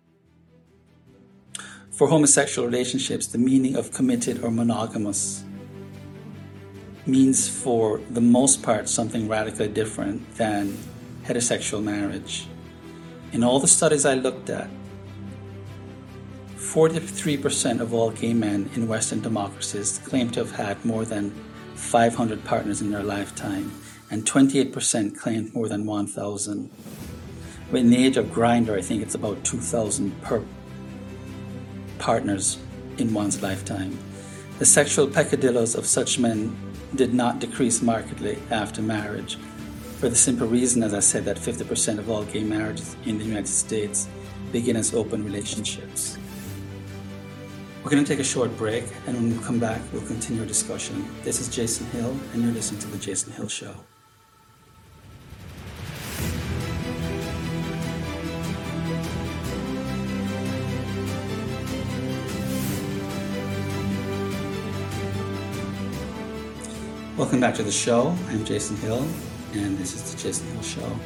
For 1.92 2.10
homosexual 2.10 2.68
relationships, 2.68 3.28
the 3.28 3.38
meaning 3.38 3.76
of 3.76 3.92
committed 3.92 4.44
or 4.44 4.52
monogamous 4.52 5.46
means 7.06 7.48
for 7.48 8.02
the 8.10 8.22
most 8.22 8.62
part 8.62 8.90
something 8.90 9.28
radically 9.28 9.68
different 9.68 10.36
than 10.36 10.78
heterosexual 11.24 11.82
marriage. 11.82 12.48
In 13.32 13.44
all 13.44 13.60
the 13.60 13.68
studies 13.68 14.06
I 14.06 14.16
looked 14.16 14.50
at, 14.50 14.70
43% 16.58 17.80
of 17.80 17.94
all 17.94 18.12
gay 18.12 18.34
men 18.34 18.70
in 18.76 18.88
Western 18.88 19.22
democracies 19.22 20.02
claim 20.04 20.30
to 20.32 20.42
have 20.42 20.52
had 20.52 20.84
more 20.84 21.06
than 21.06 21.32
500 21.76 22.44
partners 22.44 22.82
in 22.82 22.92
their 22.92 23.04
lifetime, 23.04 23.72
and 24.12 24.26
28% 24.26 25.18
claimed 25.18 25.54
more 25.54 25.70
than 25.70 25.86
1,000. 25.86 26.70
In 27.74 27.90
the 27.90 28.06
age 28.06 28.16
of 28.16 28.28
Grindr, 28.28 28.78
I 28.78 28.82
think 28.82 29.02
it's 29.02 29.16
about 29.16 29.44
2,000 29.44 30.22
per 30.22 30.44
partners 31.98 32.60
in 33.00 33.14
one's 33.14 33.42
lifetime. 33.42 33.98
The 34.60 34.66
sexual 34.66 35.08
peccadillos 35.08 35.76
of 35.76 35.86
such 35.86 36.20
men 36.20 36.56
did 36.94 37.14
not 37.14 37.40
decrease 37.40 37.82
markedly 37.82 38.38
after 38.52 38.82
marriage, 38.82 39.38
for 40.00 40.10
the 40.10 40.16
simple 40.16 40.48
reason, 40.48 40.84
as 40.84 40.94
I 40.94 41.00
said, 41.00 41.26
that 41.26 41.38
50% 41.38 41.98
of 41.98 42.10
all 42.10 42.24
gay 42.24 42.44
marriages 42.44 42.96
in 43.06 43.18
the 43.18 43.26
United 43.26 43.48
States 43.48 44.08
begin 44.52 44.76
as 44.76 44.94
open 44.94 45.26
relationships. 45.26 46.18
We're 47.84 47.92
going 47.92 48.04
to 48.04 48.10
take 48.10 48.20
a 48.20 48.24
short 48.24 48.56
break, 48.58 48.86
and 49.08 49.16
when 49.16 49.38
we 49.38 49.44
come 49.44 49.60
back, 49.60 49.82
we'll 49.92 50.06
continue 50.06 50.42
our 50.42 50.48
discussion. 50.48 51.06
This 51.24 51.42
is 51.42 51.54
Jason 51.54 51.88
Hill, 51.88 52.16
and 52.34 52.44
you're 52.44 52.54
listening 52.54 52.82
to 52.82 52.88
The 52.88 53.00
Jason 53.00 53.34
Hill 53.34 53.48
Show. 53.48 53.76
Welcome 67.18 67.40
back 67.40 67.56
to 67.56 67.64
the 67.64 67.72
show. 67.72 68.14
I'm 68.28 68.44
Jason 68.44 68.76
Hill, 68.76 69.08
and 69.54 69.78
this 69.78 69.96
is 69.96 70.12
the 70.12 70.22
Jason 70.22 70.52
Hill 70.52 70.62
Show. 70.62 71.00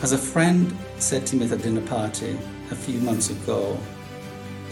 As 0.00 0.12
a 0.12 0.18
friend 0.18 0.72
said 0.96 1.26
to 1.26 1.34
me 1.34 1.46
at 1.46 1.50
a 1.50 1.56
dinner 1.56 1.84
party 1.88 2.38
a 2.70 2.76
few 2.76 3.00
months 3.00 3.30
ago, 3.30 3.76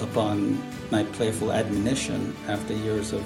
upon 0.00 0.62
my 0.93 1.02
playful 1.02 1.50
admonition 1.50 2.37
after 2.47 2.75
years 2.75 3.12
of, 3.12 3.25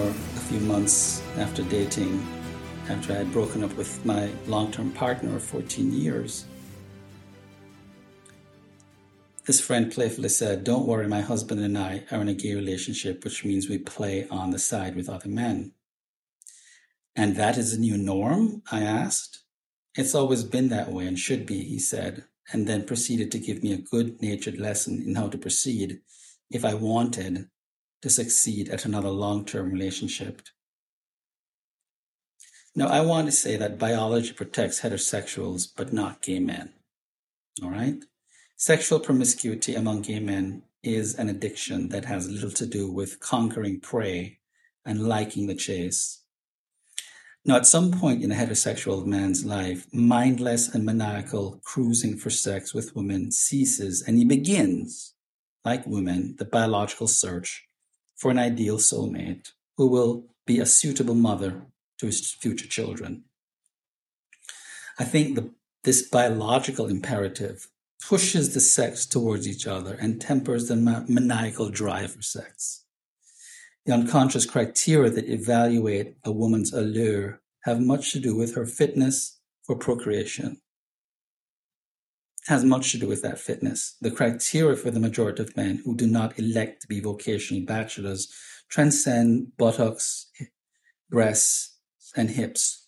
or 0.00 0.08
a 0.08 0.42
few 0.48 0.60
months 0.60 1.22
after 1.36 1.64
dating, 1.64 2.26
after 2.88 3.12
I 3.12 3.16
had 3.16 3.30
broken 3.30 3.62
up 3.62 3.76
with 3.76 4.02
my 4.06 4.30
long 4.46 4.72
term 4.72 4.90
partner 4.90 5.36
of 5.36 5.42
14 5.42 5.92
years, 5.92 6.46
this 9.46 9.60
friend 9.60 9.90
playfully 9.90 10.28
said, 10.28 10.64
Don't 10.64 10.86
worry, 10.86 11.08
my 11.08 11.20
husband 11.20 11.60
and 11.60 11.76
I 11.76 12.04
are 12.10 12.20
in 12.20 12.28
a 12.28 12.34
gay 12.34 12.54
relationship, 12.54 13.24
which 13.24 13.44
means 13.44 13.68
we 13.68 13.78
play 13.78 14.26
on 14.28 14.50
the 14.50 14.58
side 14.58 14.96
with 14.96 15.08
other 15.08 15.28
men. 15.28 15.72
And 17.16 17.36
that 17.36 17.58
is 17.58 17.72
a 17.72 17.80
new 17.80 17.98
norm? 17.98 18.62
I 18.70 18.82
asked. 18.82 19.42
It's 19.96 20.14
always 20.14 20.44
been 20.44 20.68
that 20.68 20.92
way 20.92 21.06
and 21.06 21.18
should 21.18 21.46
be, 21.46 21.64
he 21.64 21.78
said, 21.78 22.24
and 22.52 22.66
then 22.66 22.86
proceeded 22.86 23.32
to 23.32 23.38
give 23.38 23.62
me 23.62 23.72
a 23.72 23.78
good 23.78 24.22
natured 24.22 24.58
lesson 24.58 25.02
in 25.04 25.16
how 25.16 25.28
to 25.28 25.38
proceed 25.38 26.00
if 26.50 26.64
I 26.64 26.74
wanted 26.74 27.48
to 28.02 28.10
succeed 28.10 28.68
at 28.68 28.84
another 28.84 29.10
long 29.10 29.44
term 29.44 29.72
relationship. 29.72 30.42
Now, 32.74 32.86
I 32.86 33.00
want 33.00 33.26
to 33.26 33.32
say 33.32 33.56
that 33.56 33.78
biology 33.78 34.32
protects 34.32 34.80
heterosexuals, 34.80 35.68
but 35.76 35.92
not 35.92 36.22
gay 36.22 36.38
men. 36.38 36.72
All 37.62 37.70
right? 37.70 38.02
Sexual 38.60 39.00
promiscuity 39.00 39.74
among 39.74 40.02
gay 40.02 40.20
men 40.20 40.62
is 40.82 41.14
an 41.14 41.30
addiction 41.30 41.88
that 41.88 42.04
has 42.04 42.28
little 42.28 42.50
to 42.50 42.66
do 42.66 42.92
with 42.92 43.18
conquering 43.18 43.80
prey 43.80 44.36
and 44.84 45.08
liking 45.08 45.46
the 45.46 45.54
chase. 45.54 46.20
Now, 47.42 47.56
at 47.56 47.64
some 47.64 47.90
point 47.90 48.22
in 48.22 48.30
a 48.30 48.34
heterosexual 48.34 49.06
man's 49.06 49.46
life, 49.46 49.86
mindless 49.94 50.74
and 50.74 50.84
maniacal 50.84 51.62
cruising 51.64 52.18
for 52.18 52.28
sex 52.28 52.74
with 52.74 52.94
women 52.94 53.32
ceases, 53.32 54.04
and 54.06 54.18
he 54.18 54.26
begins, 54.26 55.14
like 55.64 55.86
women, 55.86 56.36
the 56.36 56.44
biological 56.44 57.08
search 57.08 57.66
for 58.14 58.30
an 58.30 58.38
ideal 58.38 58.76
soulmate 58.76 59.52
who 59.78 59.86
will 59.86 60.26
be 60.44 60.58
a 60.58 60.66
suitable 60.66 61.14
mother 61.14 61.62
to 61.96 62.04
his 62.04 62.30
future 62.30 62.68
children. 62.68 63.24
I 64.98 65.04
think 65.04 65.34
the, 65.34 65.48
this 65.82 66.02
biological 66.06 66.88
imperative 66.88 67.66
pushes 68.00 68.54
the 68.54 68.60
sex 68.60 69.06
towards 69.06 69.46
each 69.46 69.66
other 69.66 69.94
and 69.94 70.20
tempers 70.20 70.68
the 70.68 70.76
maniacal 70.76 71.70
drive 71.70 72.12
for 72.12 72.22
sex. 72.22 72.84
The 73.86 73.92
unconscious 73.92 74.46
criteria 74.46 75.10
that 75.10 75.28
evaluate 75.28 76.16
a 76.24 76.32
woman's 76.32 76.72
allure 76.72 77.40
have 77.64 77.80
much 77.80 78.12
to 78.12 78.20
do 78.20 78.36
with 78.36 78.54
her 78.54 78.66
fitness 78.66 79.38
for 79.64 79.76
procreation. 79.76 80.60
Has 82.46 82.64
much 82.64 82.92
to 82.92 82.98
do 82.98 83.06
with 83.06 83.22
that 83.22 83.38
fitness. 83.38 83.96
The 84.00 84.10
criteria 84.10 84.76
for 84.76 84.90
the 84.90 85.00
majority 85.00 85.42
of 85.42 85.56
men 85.56 85.82
who 85.84 85.94
do 85.94 86.06
not 86.06 86.38
elect 86.38 86.82
to 86.82 86.88
be 86.88 87.00
vocational 87.00 87.64
bachelors 87.64 88.32
transcend 88.68 89.56
buttocks, 89.58 90.30
breasts, 91.10 91.76
and 92.16 92.30
hips, 92.30 92.86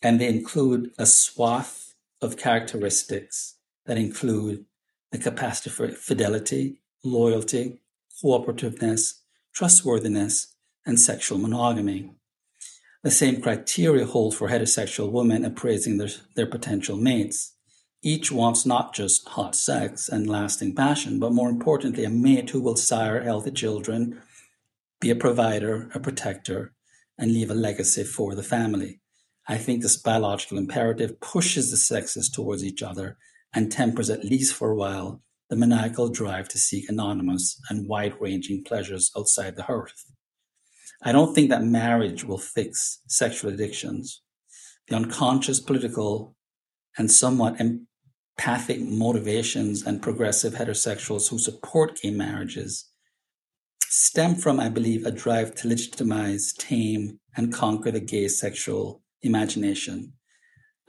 and 0.00 0.20
they 0.20 0.28
include 0.28 0.90
a 0.98 1.06
swath 1.06 1.94
of 2.20 2.36
characteristics 2.36 3.56
that 3.86 3.98
include 3.98 4.64
the 5.10 5.18
capacity 5.18 5.70
for 5.70 5.88
fidelity, 5.88 6.80
loyalty, 7.04 7.80
cooperativeness, 8.22 9.20
trustworthiness, 9.52 10.54
and 10.86 10.98
sexual 10.98 11.38
monogamy. 11.38 12.10
The 13.02 13.10
same 13.10 13.40
criteria 13.40 14.06
hold 14.06 14.34
for 14.34 14.48
heterosexual 14.48 15.10
women 15.10 15.44
appraising 15.44 15.98
their, 15.98 16.08
their 16.36 16.46
potential 16.46 16.96
mates. 16.96 17.54
Each 18.02 18.32
wants 18.32 18.64
not 18.64 18.94
just 18.94 19.28
hot 19.28 19.54
sex 19.54 20.08
and 20.08 20.28
lasting 20.28 20.74
passion, 20.74 21.18
but 21.18 21.32
more 21.32 21.50
importantly, 21.50 22.04
a 22.04 22.10
mate 22.10 22.50
who 22.50 22.60
will 22.60 22.76
sire 22.76 23.22
healthy 23.22 23.50
children, 23.50 24.20
be 25.00 25.10
a 25.10 25.16
provider, 25.16 25.90
a 25.94 26.00
protector, 26.00 26.72
and 27.18 27.32
leave 27.32 27.50
a 27.50 27.54
legacy 27.54 28.04
for 28.04 28.34
the 28.34 28.42
family. 28.42 29.00
I 29.48 29.58
think 29.58 29.82
this 29.82 29.96
biological 29.96 30.58
imperative 30.58 31.20
pushes 31.20 31.70
the 31.70 31.76
sexes 31.76 32.30
towards 32.30 32.64
each 32.64 32.82
other 32.82 33.18
and 33.54 33.70
tempers, 33.70 34.10
at 34.10 34.24
least 34.24 34.54
for 34.54 34.70
a 34.70 34.76
while, 34.76 35.22
the 35.50 35.56
maniacal 35.56 36.08
drive 36.08 36.48
to 36.48 36.58
seek 36.58 36.88
anonymous 36.88 37.60
and 37.68 37.88
wide 37.88 38.14
ranging 38.20 38.64
pleasures 38.64 39.10
outside 39.16 39.56
the 39.56 39.64
hearth. 39.64 40.04
I 41.02 41.12
don't 41.12 41.34
think 41.34 41.50
that 41.50 41.64
marriage 41.64 42.24
will 42.24 42.38
fix 42.38 43.00
sexual 43.08 43.52
addictions. 43.52 44.22
The 44.88 44.96
unconscious 44.96 45.60
political 45.60 46.36
and 46.96 47.10
somewhat 47.10 47.60
empathic 47.60 48.80
motivations 48.80 49.82
and 49.84 50.00
progressive 50.00 50.54
heterosexuals 50.54 51.28
who 51.30 51.38
support 51.38 52.00
gay 52.00 52.10
marriages 52.10 52.88
stem 53.92 54.34
from, 54.34 54.58
I 54.58 54.70
believe, 54.70 55.04
a 55.04 55.10
drive 55.10 55.54
to 55.56 55.68
legitimize, 55.68 56.54
tame, 56.54 57.20
and 57.36 57.52
conquer 57.52 57.90
the 57.90 58.00
gay 58.00 58.26
sexual 58.28 59.02
imagination. 59.20 60.14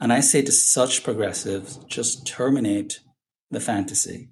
And 0.00 0.12
I 0.12 0.20
say 0.20 0.42
to 0.42 0.52
such 0.52 1.04
progressives, 1.04 1.78
just 1.86 2.26
terminate 2.26 3.00
the 3.50 3.60
fantasy. 3.60 4.30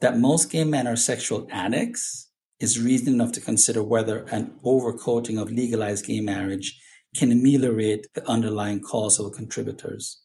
That 0.00 0.18
most 0.18 0.50
gay 0.50 0.64
men 0.64 0.86
are 0.86 0.96
sexual 0.96 1.46
addicts 1.50 2.30
is 2.58 2.80
reason 2.80 3.14
enough 3.14 3.32
to 3.32 3.40
consider 3.40 3.82
whether 3.82 4.24
an 4.30 4.58
overcoating 4.64 5.40
of 5.40 5.50
legalized 5.50 6.06
gay 6.06 6.20
marriage 6.20 6.80
can 7.16 7.32
ameliorate 7.32 8.06
the 8.14 8.28
underlying 8.28 8.80
causal 8.80 9.30
contributors. 9.30 10.22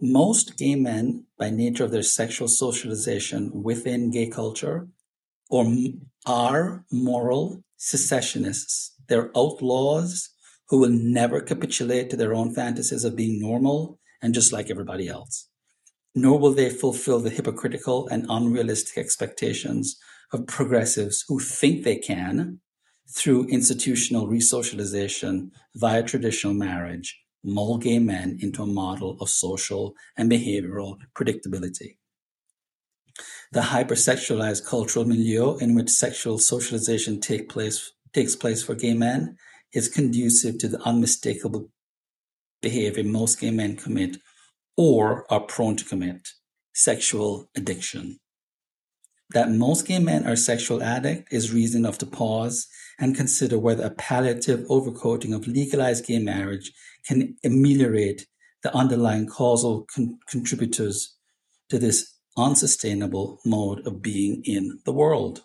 Most 0.00 0.56
gay 0.56 0.76
men, 0.76 1.26
by 1.38 1.50
nature 1.50 1.84
of 1.84 1.90
their 1.90 2.02
sexual 2.02 2.48
socialization 2.48 3.62
within 3.62 4.10
gay 4.10 4.28
culture, 4.28 4.88
or 5.50 5.66
are 6.26 6.84
moral 6.92 7.64
secessionists. 7.76 8.94
They're 9.08 9.30
outlaws 9.36 10.30
who 10.68 10.78
will 10.78 10.90
never 10.90 11.40
capitulate 11.40 12.10
to 12.10 12.16
their 12.16 12.34
own 12.34 12.54
fantasies 12.54 13.04
of 13.04 13.16
being 13.16 13.40
normal 13.40 13.98
and 14.22 14.34
just 14.34 14.52
like 14.52 14.70
everybody 14.70 15.08
else. 15.08 15.48
Nor 16.14 16.38
will 16.38 16.52
they 16.52 16.70
fulfill 16.70 17.20
the 17.20 17.30
hypocritical 17.30 18.08
and 18.08 18.26
unrealistic 18.28 18.98
expectations 18.98 19.98
of 20.32 20.46
progressives 20.46 21.24
who 21.28 21.38
think 21.38 21.84
they 21.84 21.96
can, 21.96 22.60
through 23.10 23.46
institutional 23.46 24.26
resocialization 24.26 25.50
via 25.74 26.02
traditional 26.02 26.52
marriage, 26.52 27.18
mold 27.42 27.82
gay 27.82 27.98
men 27.98 28.36
into 28.40 28.62
a 28.62 28.66
model 28.66 29.16
of 29.20 29.30
social 29.30 29.94
and 30.16 30.30
behavioral 30.30 30.98
predictability. 31.14 31.96
The 33.52 33.60
hypersexualized 33.60 34.66
cultural 34.66 35.06
milieu 35.06 35.56
in 35.56 35.74
which 35.74 35.88
sexual 35.88 36.38
socialization 36.38 37.20
take 37.20 37.48
place, 37.48 37.92
takes 38.12 38.36
place 38.36 38.62
for 38.62 38.74
gay 38.74 38.92
men 38.92 39.36
is 39.72 39.88
conducive 39.88 40.58
to 40.58 40.68
the 40.68 40.80
unmistakable 40.82 41.70
behavior 42.62 43.04
most 43.04 43.40
gay 43.40 43.50
men 43.50 43.76
commit 43.76 44.16
or 44.76 45.26
are 45.32 45.40
prone 45.40 45.76
to 45.76 45.84
commit 45.84 46.28
sexual 46.72 47.50
addiction. 47.56 48.18
That 49.30 49.50
most 49.50 49.86
gay 49.86 49.98
men 49.98 50.26
are 50.26 50.36
sexual 50.36 50.82
addicts 50.82 51.32
is 51.32 51.52
reason 51.52 51.82
enough 51.82 51.98
to 51.98 52.06
pause 52.06 52.66
and 52.98 53.16
consider 53.16 53.58
whether 53.58 53.84
a 53.84 53.90
palliative 53.90 54.60
overcoating 54.68 55.34
of 55.34 55.46
legalized 55.46 56.06
gay 56.06 56.18
marriage 56.18 56.72
can 57.06 57.36
ameliorate 57.44 58.26
the 58.62 58.74
underlying 58.74 59.26
causal 59.26 59.86
con- 59.94 60.18
contributors 60.28 61.16
to 61.68 61.78
this 61.78 62.14
unsustainable 62.36 63.40
mode 63.44 63.86
of 63.86 64.00
being 64.00 64.42
in 64.44 64.78
the 64.84 64.92
world. 64.92 65.42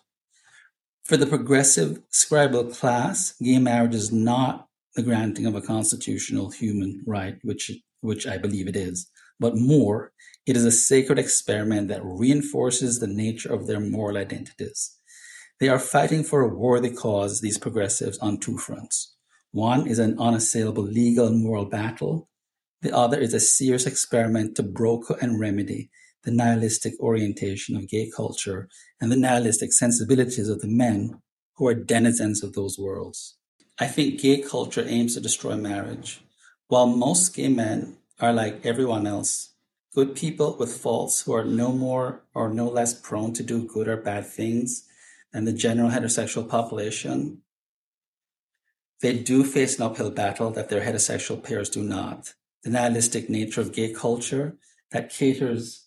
For 1.04 1.18
the 1.18 1.26
progressive 1.26 2.00
scribal 2.10 2.74
class, 2.74 3.34
gay 3.42 3.58
marriage 3.58 3.94
is 3.94 4.10
not 4.10 4.68
the 4.96 5.02
granting 5.02 5.44
of 5.44 5.54
a 5.54 5.60
constitutional 5.60 6.50
human 6.50 7.02
right, 7.06 7.36
which, 7.42 7.70
which 8.00 8.26
I 8.26 8.38
believe 8.38 8.68
it 8.68 8.76
is, 8.76 9.10
but 9.38 9.54
more, 9.54 10.12
it 10.46 10.56
is 10.56 10.64
a 10.64 10.70
sacred 10.70 11.18
experiment 11.18 11.88
that 11.88 12.00
reinforces 12.02 13.00
the 13.00 13.06
nature 13.06 13.52
of 13.52 13.66
their 13.66 13.80
moral 13.80 14.16
identities. 14.16 14.96
They 15.60 15.68
are 15.68 15.78
fighting 15.78 16.24
for 16.24 16.40
a 16.40 16.48
worthy 16.48 16.90
cause, 16.90 17.42
these 17.42 17.58
progressives, 17.58 18.16
on 18.20 18.38
two 18.38 18.56
fronts. 18.56 19.14
One 19.52 19.86
is 19.86 19.98
an 19.98 20.18
unassailable 20.18 20.84
legal 20.84 21.26
and 21.26 21.42
moral 21.44 21.66
battle. 21.66 22.30
The 22.80 22.96
other 22.96 23.20
is 23.20 23.34
a 23.34 23.40
serious 23.40 23.86
experiment 23.86 24.56
to 24.56 24.62
broker 24.62 25.18
and 25.20 25.38
remedy 25.38 25.90
the 26.24 26.30
nihilistic 26.30 26.98
orientation 27.00 27.76
of 27.76 27.88
gay 27.88 28.10
culture 28.14 28.68
and 29.00 29.12
the 29.12 29.16
nihilistic 29.16 29.72
sensibilities 29.72 30.48
of 30.48 30.60
the 30.60 30.68
men 30.68 31.20
who 31.56 31.66
are 31.66 31.74
denizens 31.74 32.42
of 32.42 32.54
those 32.54 32.78
worlds. 32.78 33.36
I 33.78 33.86
think 33.86 34.20
gay 34.20 34.40
culture 34.40 34.84
aims 34.86 35.14
to 35.14 35.20
destroy 35.20 35.56
marriage. 35.56 36.22
While 36.68 36.86
most 36.86 37.34
gay 37.34 37.48
men 37.48 37.98
are 38.20 38.32
like 38.32 38.64
everyone 38.64 39.06
else, 39.06 39.50
good 39.94 40.14
people 40.14 40.56
with 40.58 40.76
faults 40.76 41.22
who 41.22 41.32
are 41.32 41.44
no 41.44 41.72
more 41.72 42.22
or 42.34 42.48
no 42.48 42.68
less 42.68 42.98
prone 42.98 43.32
to 43.34 43.42
do 43.42 43.66
good 43.66 43.88
or 43.88 43.96
bad 43.96 44.26
things 44.26 44.84
than 45.32 45.44
the 45.44 45.52
general 45.52 45.90
heterosexual 45.90 46.48
population, 46.48 47.42
they 49.00 49.18
do 49.18 49.44
face 49.44 49.76
an 49.78 49.84
uphill 49.84 50.10
battle 50.10 50.50
that 50.52 50.68
their 50.68 50.80
heterosexual 50.80 51.42
peers 51.42 51.68
do 51.68 51.82
not. 51.82 52.32
The 52.62 52.70
nihilistic 52.70 53.28
nature 53.28 53.60
of 53.60 53.72
gay 53.72 53.92
culture 53.92 54.56
that 54.92 55.10
caters 55.10 55.84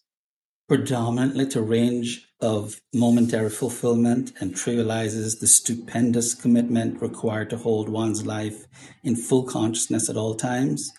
predominantly 0.68 1.48
to 1.48 1.62
range 1.62 2.28
of 2.42 2.82
momentary 2.94 3.50
fulfillment 3.50 4.32
and 4.40 4.54
trivializes 4.54 5.40
the 5.40 5.48
stupendous 5.48 6.34
commitment 6.34 7.02
required 7.02 7.50
to 7.50 7.58
hold 7.58 7.90
one's 7.90 8.26
life 8.26 8.68
in 9.04 9.16
full 9.16 9.44
consciousness 9.44 10.10
at 10.10 10.18
all 10.18 10.36
times. 10.36 10.92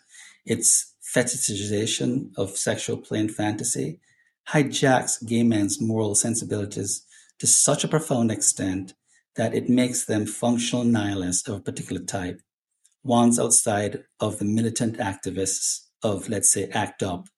Its 0.44 0.94
fetishization 1.14 2.30
of 2.36 2.56
sexual 2.56 2.96
play 2.96 3.20
and 3.20 3.34
fantasy 3.34 4.00
hijacks 4.50 5.24
gay 5.26 5.42
men's 5.42 5.80
moral 5.80 6.14
sensibilities 6.14 7.04
to 7.38 7.46
such 7.46 7.84
a 7.84 7.88
profound 7.88 8.30
extent 8.30 8.94
that 9.36 9.54
it 9.54 9.68
makes 9.68 10.06
them 10.06 10.26
functional 10.26 10.84
nihilists 10.84 11.46
of 11.48 11.56
a 11.56 11.60
particular 11.60 12.02
type, 12.02 12.40
ones 13.04 13.38
outside 13.38 14.04
of 14.18 14.38
the 14.38 14.44
militant 14.44 14.96
activists 14.98 15.84
of, 16.02 16.28
let's 16.28 16.50
say, 16.50 16.68
ACT 16.70 17.02
UP, 17.02 17.28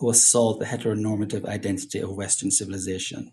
who 0.00 0.08
assault 0.08 0.58
the 0.58 0.64
heteronormative 0.64 1.44
identity 1.44 2.00
of 2.00 2.16
Western 2.16 2.50
civilization. 2.50 3.32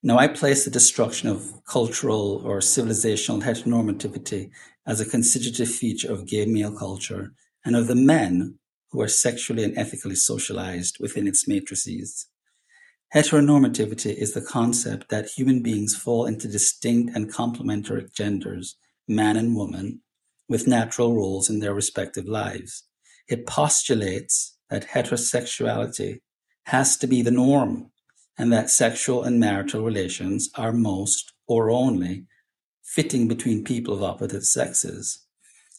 Now, 0.00 0.16
I 0.16 0.28
place 0.28 0.64
the 0.64 0.70
destruction 0.70 1.28
of 1.28 1.60
cultural 1.68 2.40
or 2.44 2.60
civilizational 2.60 3.42
heteronormativity 3.42 4.50
as 4.86 5.00
a 5.00 5.10
constitutive 5.10 5.68
feature 5.68 6.12
of 6.12 6.28
gay 6.28 6.46
male 6.46 6.70
culture 6.72 7.32
and 7.64 7.74
of 7.74 7.88
the 7.88 7.96
men 7.96 8.60
who 8.92 9.00
are 9.00 9.08
sexually 9.08 9.64
and 9.64 9.76
ethically 9.76 10.14
socialized 10.14 10.98
within 11.00 11.26
its 11.26 11.48
matrices. 11.48 12.28
Heteronormativity 13.12 14.14
is 14.14 14.34
the 14.34 14.42
concept 14.42 15.08
that 15.08 15.30
human 15.30 15.62
beings 15.62 15.96
fall 15.96 16.26
into 16.26 16.46
distinct 16.46 17.16
and 17.16 17.32
complementary 17.32 18.06
genders, 18.14 18.76
man 19.08 19.36
and 19.36 19.56
woman, 19.56 20.02
with 20.48 20.68
natural 20.68 21.16
roles 21.16 21.50
in 21.50 21.58
their 21.58 21.74
respective 21.74 22.26
lives. 22.26 22.84
It 23.28 23.46
postulates 23.48 24.55
that 24.70 24.88
heterosexuality 24.88 26.20
has 26.64 26.96
to 26.98 27.06
be 27.06 27.22
the 27.22 27.30
norm 27.30 27.90
and 28.38 28.52
that 28.52 28.70
sexual 28.70 29.22
and 29.22 29.40
marital 29.40 29.82
relations 29.82 30.50
are 30.54 30.72
most 30.72 31.32
or 31.46 31.70
only 31.70 32.26
fitting 32.82 33.28
between 33.28 33.64
people 33.64 33.94
of 33.94 34.02
opposite 34.02 34.44
sexes. 34.44 35.26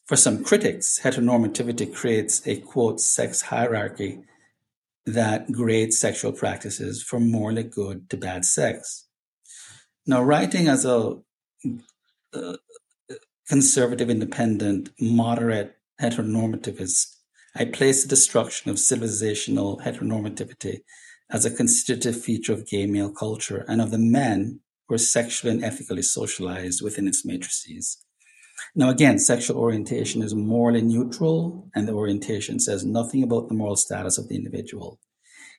For 0.06 0.15
some 0.15 0.43
critics, 0.43 1.02
heteronormativity 1.04 1.93
creates 1.93 2.45
a 2.47 2.58
quote 2.62 3.02
sex 3.02 3.41
hierarchy 3.41 4.21
that 5.06 5.52
grades 5.52 6.00
sexual 6.00 6.32
practices 6.32 7.04
from 7.04 7.32
morally 7.32 7.63
good 7.63 8.10
to 8.10 8.17
bad 8.17 8.45
sex. 8.45 9.08
Now, 10.06 10.21
writing 10.23 10.67
as 10.67 10.86
a 10.86 11.17
uh, 12.34 12.58
conservative, 13.47 14.10
independent, 14.10 14.89
moderate 15.00 15.76
heteronormativist, 16.02 17.17
I 17.60 17.65
place 17.65 18.04
the 18.04 18.10
destruction 18.10 18.70
of 18.70 18.78
civilizational 18.78 19.82
heteronormativity 19.82 20.82
as 21.32 21.43
a 21.43 21.50
constitutive 21.50 22.22
feature 22.22 22.54
of 22.54 22.67
gay 22.67 22.86
male 22.86 23.12
culture 23.12 23.65
and 23.67 23.82
of 23.82 23.89
the 23.89 23.98
men 23.98 24.60
who 24.88 24.93
are 24.93 25.00
sexually 25.00 25.56
and 25.56 25.63
ethically 25.63 26.04
socialized 26.04 26.84
within 26.84 27.08
its 27.08 27.26
matrices. 27.26 28.06
Now, 28.76 28.89
again, 28.89 29.17
sexual 29.17 29.58
orientation 29.58 30.22
is 30.22 30.36
morally 30.36 30.84
neutral, 30.84 31.67
and 31.74 31.88
the 31.88 31.93
orientation 31.93 32.60
says 32.60 32.86
nothing 32.86 33.24
about 33.24 33.48
the 33.48 33.56
moral 33.56 33.76
status 33.76 34.20
of 34.20 34.28
the 34.28 34.36
individual. 34.36 35.00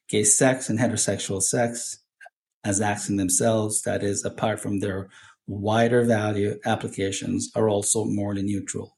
Gay 0.09 0.23
sex 0.23 0.69
and 0.69 0.79
heterosexual 0.79 1.43
sex, 1.43 1.99
as 2.63 2.81
acts 2.81 3.09
in 3.09 3.17
themselves, 3.17 3.83
that 3.83 4.05
is, 4.05 4.25
apart 4.25 4.61
from 4.61 4.79
their 4.79 5.09
wider 5.49 6.05
value 6.05 6.61
applications, 6.65 7.51
are 7.57 7.69
also 7.69 8.05
morally 8.05 8.45
neutral. 8.45 8.98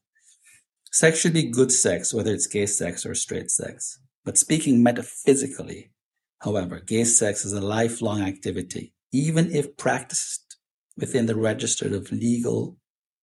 Sex 0.91 1.19
should 1.19 1.33
be 1.33 1.49
good 1.49 1.71
sex, 1.71 2.13
whether 2.13 2.33
it's 2.33 2.47
gay 2.47 2.65
sex 2.65 3.05
or 3.05 3.15
straight 3.15 3.49
sex. 3.49 3.99
But 4.23 4.37
speaking 4.37 4.83
metaphysically, 4.83 5.91
However, 6.41 6.79
gay 6.79 7.03
sex 7.03 7.45
is 7.45 7.53
a 7.53 7.61
lifelong 7.61 8.21
activity, 8.23 8.93
even 9.11 9.53
if 9.53 9.77
practiced 9.77 10.57
within 10.97 11.27
the 11.27 11.35
register 11.35 11.95
of 11.95 12.11
legal, 12.11 12.77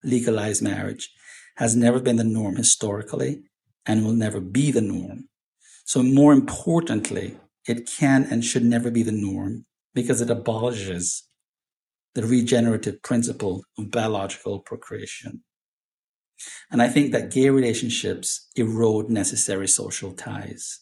legalized 0.05 0.63
marriage, 0.63 1.11
has 1.57 1.75
never 1.75 1.99
been 1.99 2.15
the 2.15 2.23
norm 2.23 2.55
historically 2.55 3.43
and 3.87 4.05
will 4.05 4.13
never 4.13 4.41
be 4.41 4.71
the 4.71 4.81
norm. 4.81 5.29
So 5.85 6.03
more 6.05 6.33
importantly, 6.33 7.37
it 7.67 7.91
can 7.91 8.25
and 8.31 8.45
should 8.45 8.65
never 8.65 8.89
be 8.89 9.03
the 9.03 9.11
norm 9.11 9.67
because 9.95 10.21
it 10.21 10.31
abolishes 10.31 11.25
the 12.15 12.25
regenerative 12.25 13.03
principle 13.03 13.65
of 13.77 13.91
biological 13.91 14.61
procreation. 14.61 15.43
And 16.71 16.83
I 16.83 16.89
think 16.89 17.13
that 17.13 17.31
gay 17.31 17.51
relationships 17.51 18.49
erode 18.57 19.11
necessary 19.11 19.69
social 19.69 20.13
ties. 20.13 20.81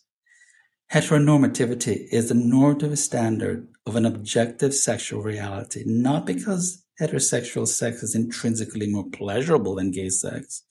Heteronormativity 0.93 2.07
is 2.13 2.29
the 2.29 2.35
normative 2.35 2.99
standard 2.99 3.69
of 3.87 3.97
an 3.97 4.07
objective 4.07 4.75
sexual 4.75 5.23
reality, 5.23 5.83
not 5.85 6.27
because 6.27 6.85
heterosexual 7.01 7.67
sex 7.67 8.03
is 8.03 8.15
intrinsically 8.15 8.89
more 8.89 9.09
pleasurable 9.11 9.75
than 9.75 9.91
gay 9.91 10.09
sex, 10.09 10.63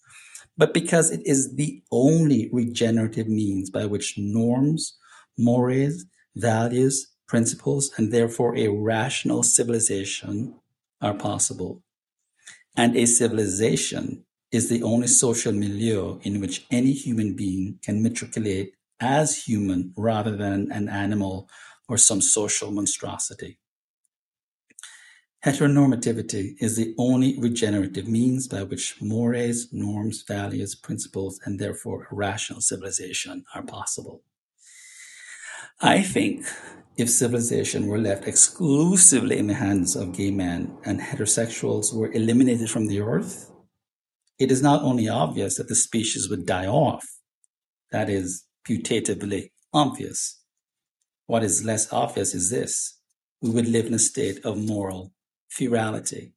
but 0.58 0.74
because 0.74 1.12
it 1.12 1.22
is 1.26 1.56
the 1.56 1.84
only 1.92 2.50
regenerative 2.54 3.28
means 3.28 3.70
by 3.70 3.86
which 3.86 4.16
norms, 4.18 4.98
mores, 5.38 6.06
values, 6.36 7.08
principles, 7.28 7.92
and 7.98 8.12
therefore 8.12 8.56
a 8.56 8.70
rational 8.70 9.44
civilization 9.44 10.56
are 11.02 11.14
possible. 11.14 11.82
And 12.78 12.96
a 12.96 13.06
civilization 13.06 14.25
is 14.56 14.70
the 14.70 14.82
only 14.84 15.08
social 15.08 15.52
milieu 15.52 16.18
in 16.24 16.40
which 16.40 16.66
any 16.72 16.94
human 16.94 17.36
being 17.36 17.78
can 17.84 18.02
matriculate 18.02 18.74
as 19.02 19.44
human 19.44 19.94
rather 19.98 20.36
than 20.38 20.72
an 20.72 20.88
animal 20.88 21.50
or 21.90 21.98
some 21.98 22.22
social 22.22 22.72
monstrosity. 22.72 23.60
Heteronormativity 25.46 26.56
is 26.60 26.76
the 26.76 26.96
only 26.98 27.38
regenerative 27.40 28.08
means 28.08 28.48
by 28.48 28.64
which 28.64 29.00
mores, 29.02 29.72
norms, 29.72 30.24
values, 30.24 30.74
principles, 30.74 31.40
and 31.46 31.60
therefore 31.60 32.08
a 32.10 32.16
rational 32.16 32.62
civilization 32.62 33.46
are 33.54 33.62
possible. 33.62 34.24
I 35.82 36.02
think 36.02 36.46
if 36.98 37.10
civilization 37.10 37.88
were 37.88 38.00
left 38.00 38.26
exclusively 38.26 39.38
in 39.38 39.48
the 39.48 39.54
hands 39.54 39.96
of 39.96 40.16
gay 40.16 40.32
men 40.32 40.76
and 40.86 41.00
heterosexuals 41.00 41.94
were 41.94 42.12
eliminated 42.14 42.70
from 42.70 42.88
the 42.88 43.02
earth, 43.02 43.52
it 44.38 44.52
is 44.52 44.62
not 44.62 44.84
only 44.84 45.08
obvious 45.08 45.58
that 45.58 45.68
the 45.68 45.76
species 45.76 46.30
would 46.30 46.46
die 46.46 46.68
off, 46.68 47.06
that 47.92 48.10
is, 48.10 48.46
putatively 48.68 49.52
obvious. 49.74 50.42
What 51.28 51.44
is 51.44 51.64
less 51.64 51.92
obvious 51.94 52.34
is 52.34 52.50
this 52.50 53.00
we 53.42 53.50
would 53.52 53.68
live 53.68 53.86
in 53.86 53.94
a 53.94 54.00
state 54.00 54.44
of 54.44 54.58
moral 54.58 55.14
ferality. 55.50 56.34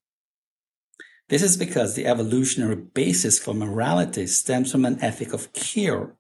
This 1.29 1.43
is 1.43 1.57
because 1.57 1.95
the 1.95 2.07
evolutionary 2.07 2.77
basis 2.77 3.39
for 3.39 3.55
morality 3.55 4.27
stems 4.27 4.73
from 4.73 4.85
an 4.85 5.03
ethic 5.03 5.33
of 5.33 5.53
care, 5.53 6.17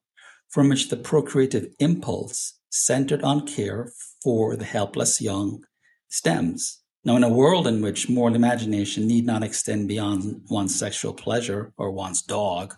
from 0.48 0.68
which 0.68 0.88
the 0.88 0.96
procreative 0.96 1.68
impulse 1.78 2.58
centered 2.70 3.22
on 3.22 3.46
care 3.46 3.90
for 4.22 4.56
the 4.56 4.64
helpless 4.64 5.20
young 5.20 5.64
stems. 6.08 6.77
Now, 7.04 7.16
in 7.16 7.24
a 7.24 7.28
world 7.28 7.66
in 7.66 7.80
which 7.80 8.08
moral 8.08 8.34
imagination 8.34 9.06
need 9.06 9.24
not 9.24 9.42
extend 9.42 9.88
beyond 9.88 10.42
one's 10.50 10.78
sexual 10.78 11.14
pleasure 11.14 11.72
or 11.76 11.90
one's 11.90 12.22
dog 12.22 12.74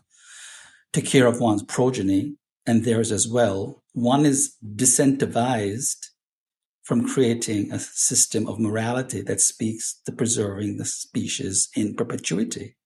to 0.93 1.01
care 1.01 1.27
of 1.27 1.41
one's 1.41 1.63
progeny, 1.63 2.37
and 2.67 2.85
theirs 2.85 3.13
as 3.13 3.27
well, 3.27 3.83
one 3.93 4.27
is 4.27 4.57
disincentivized 4.77 6.07
from 6.83 7.07
creating 7.07 7.71
a 7.73 7.79
system 7.79 8.49
of 8.49 8.59
morality 8.59 9.23
that 9.23 9.41
speaks 9.41 10.01
to 10.05 10.13
preserving 10.13 10.77
the 10.77 10.85
species 10.85 11.69
in 11.75 11.95
perpetuity. 11.95 12.77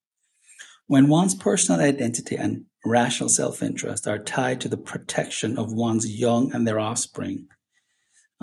When 0.87 1.09
one's 1.09 1.35
personal 1.35 1.81
identity 1.81 2.37
and 2.37 2.67
rational 2.85 3.31
self 3.31 3.63
interest 3.63 4.07
are 4.07 4.19
tied 4.19 4.61
to 4.61 4.69
the 4.69 4.77
protection 4.77 5.59
of 5.59 5.73
one's 5.73 6.07
young 6.07 6.53
and 6.53 6.69
their 6.69 6.79
offspring, 6.79 7.49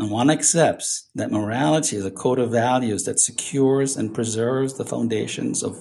and 0.02 0.10
one 0.10 0.32
accepts 0.32 1.12
that 1.14 1.32
morality 1.32 1.96
is 1.96 2.04
a 2.04 2.10
code 2.10 2.40
of 2.40 2.50
values 2.50 3.04
that 3.04 3.20
secures 3.20 3.96
and 3.96 4.16
preserves 4.16 4.74
the 4.74 4.84
foundations 4.84 5.62
of 5.62 5.78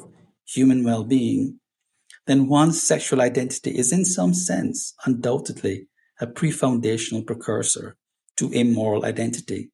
human 0.46 0.84
well 0.84 1.04
being, 1.04 1.58
then 2.26 2.46
one's 2.46 2.82
sexual 2.82 3.22
identity 3.22 3.70
is 3.70 3.92
in 3.92 4.04
some 4.04 4.34
sense 4.34 4.92
undoubtedly 5.06 5.88
a 6.20 6.26
pre-foundational 6.26 7.22
precursor 7.22 7.96
to 8.36 8.50
a 8.52 8.62
moral 8.62 9.06
identity. 9.06 9.70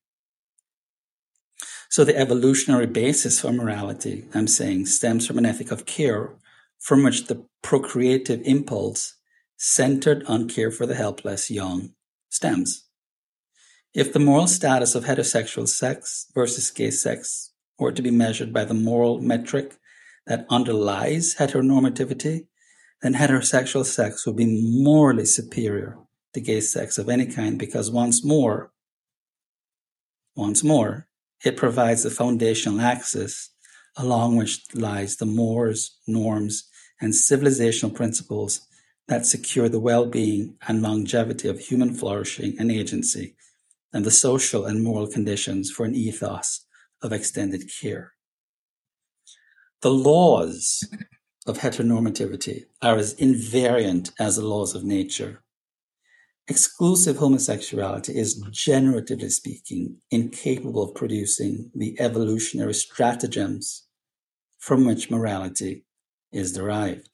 So 1.90 2.04
the 2.04 2.16
evolutionary 2.16 2.86
basis 2.86 3.40
for 3.40 3.50
morality, 3.50 4.28
I'm 4.32 4.46
saying, 4.46 4.86
stems 4.86 5.26
from 5.26 5.38
an 5.38 5.46
ethic 5.46 5.72
of 5.72 5.86
care 5.86 6.36
from 6.78 7.02
which 7.02 7.26
the 7.26 7.44
procreative 7.62 8.42
impulse 8.44 9.16
centered 9.56 10.24
on 10.26 10.48
care 10.48 10.70
for 10.70 10.86
the 10.86 10.94
helpless 10.94 11.50
young 11.50 11.94
stems. 12.30 12.85
If 13.96 14.12
the 14.12 14.18
moral 14.18 14.46
status 14.46 14.94
of 14.94 15.06
heterosexual 15.06 15.66
sex 15.66 16.26
versus 16.34 16.70
gay 16.70 16.90
sex 16.90 17.52
were 17.78 17.92
to 17.92 18.02
be 18.02 18.10
measured 18.10 18.52
by 18.52 18.66
the 18.66 18.74
moral 18.74 19.22
metric 19.22 19.78
that 20.26 20.44
underlies 20.50 21.36
heteronormativity, 21.36 22.46
then 23.00 23.14
heterosexual 23.14 23.86
sex 23.86 24.26
would 24.26 24.36
be 24.36 24.82
morally 24.84 25.24
superior 25.24 25.96
to 26.34 26.42
gay 26.42 26.60
sex 26.60 26.98
of 26.98 27.08
any 27.08 27.24
kind 27.24 27.58
because 27.58 27.90
once 27.90 28.22
more, 28.22 28.70
once 30.34 30.62
more, 30.62 31.08
it 31.42 31.56
provides 31.56 32.02
the 32.02 32.10
foundational 32.10 32.82
axis 32.82 33.48
along 33.96 34.36
which 34.36 34.62
lies 34.74 35.16
the 35.16 35.24
mores, 35.24 35.96
norms, 36.06 36.68
and 37.00 37.14
civilizational 37.14 37.94
principles 37.94 38.60
that 39.08 39.24
secure 39.24 39.70
the 39.70 39.80
well-being 39.80 40.58
and 40.68 40.82
longevity 40.82 41.48
of 41.48 41.60
human 41.60 41.94
flourishing 41.94 42.54
and 42.58 42.70
agency 42.70 43.34
and 43.92 44.04
the 44.04 44.10
social 44.10 44.64
and 44.66 44.82
moral 44.82 45.06
conditions 45.06 45.70
for 45.70 45.84
an 45.84 45.94
ethos 45.94 46.66
of 47.02 47.12
extended 47.12 47.70
care. 47.80 48.12
The 49.82 49.90
laws 49.90 50.82
of 51.46 51.58
heteronormativity 51.58 52.64
are 52.82 52.96
as 52.96 53.14
invariant 53.14 54.10
as 54.18 54.36
the 54.36 54.46
laws 54.46 54.74
of 54.74 54.84
nature. 54.84 55.42
Exclusive 56.48 57.16
homosexuality 57.16 58.14
is, 58.14 58.42
generatively 58.50 59.30
speaking, 59.30 59.96
incapable 60.10 60.82
of 60.82 60.94
producing 60.94 61.70
the 61.74 61.98
evolutionary 62.00 62.74
stratagems 62.74 63.86
from 64.58 64.86
which 64.86 65.10
morality 65.10 65.84
is 66.32 66.52
derived. 66.52 67.10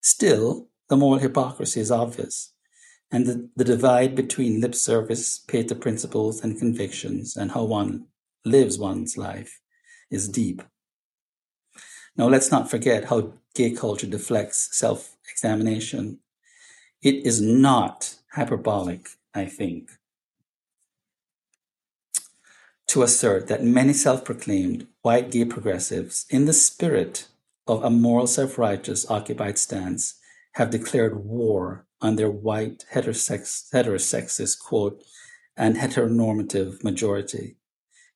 Still, 0.00 0.68
the 0.88 0.96
moral 0.96 1.20
hypocrisy 1.20 1.80
is 1.80 1.90
obvious, 1.90 2.51
and 3.12 3.26
the, 3.26 3.50
the 3.54 3.64
divide 3.64 4.14
between 4.14 4.62
lip 4.62 4.74
service, 4.74 5.38
to 5.38 5.74
principles, 5.74 6.42
and 6.42 6.58
convictions, 6.58 7.36
and 7.36 7.52
how 7.52 7.64
one 7.64 8.06
lives 8.44 8.78
one's 8.78 9.18
life 9.18 9.60
is 10.10 10.28
deep. 10.28 10.62
Now, 12.16 12.28
let's 12.28 12.50
not 12.50 12.70
forget 12.70 13.04
how 13.04 13.34
gay 13.54 13.70
culture 13.72 14.06
deflects 14.06 14.76
self 14.76 15.16
examination. 15.30 16.20
It 17.02 17.26
is 17.26 17.40
not 17.40 18.16
hyperbolic, 18.32 19.08
I 19.34 19.44
think, 19.44 19.90
to 22.88 23.02
assert 23.02 23.46
that 23.48 23.62
many 23.62 23.92
self 23.92 24.24
proclaimed 24.24 24.86
white 25.02 25.30
gay 25.30 25.44
progressives, 25.44 26.24
in 26.30 26.46
the 26.46 26.52
spirit 26.54 27.28
of 27.66 27.84
a 27.84 27.90
moral 27.90 28.26
self 28.26 28.56
righteous 28.56 29.08
occupied 29.10 29.58
stance, 29.58 30.14
have 30.52 30.70
declared 30.70 31.24
war 31.24 31.86
on 32.02 32.16
their 32.16 32.30
white 32.30 32.84
heterosex, 32.92 33.70
heterosexist 33.72 34.58
quote 34.60 35.02
and 35.56 35.76
heteronormative 35.76 36.82
majority. 36.84 37.56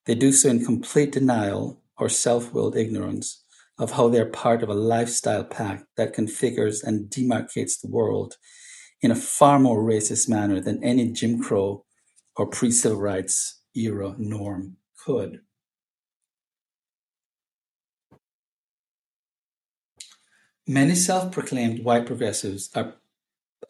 They 0.05 0.15
do 0.15 0.33
so 0.33 0.49
in 0.51 0.65
complete 0.65 1.13
denial 1.13 1.81
or 1.97 2.09
self 2.09 2.53
willed 2.53 2.77
ignorance 2.77 3.45
of 3.79 3.93
how 3.93 4.09
they're 4.09 4.27
part 4.27 4.63
of 4.63 4.69
a 4.69 4.75
lifestyle 4.75 5.45
pact 5.45 5.85
that 5.97 6.15
configures 6.15 6.83
and 6.83 7.11
demarcates 7.11 7.81
the 7.81 7.89
world 7.89 8.37
in 9.01 9.11
a 9.11 9.17
far 9.17 9.59
more 9.59 9.83
racist 9.83 10.29
manner 10.29 10.61
than 10.61 10.83
any 10.83 11.13
Jim 11.13 11.43
Crow 11.43 11.85
or 12.37 12.47
pre 12.47 12.71
civil 12.71 12.99
rights 12.99 13.63
era 13.75 14.15
norm 14.19 14.77
could. 15.05 15.41
Many 20.67 20.95
self 20.95 21.31
proclaimed 21.31 21.85
white 21.85 22.07
progressives 22.07 22.71
are, 22.75 22.95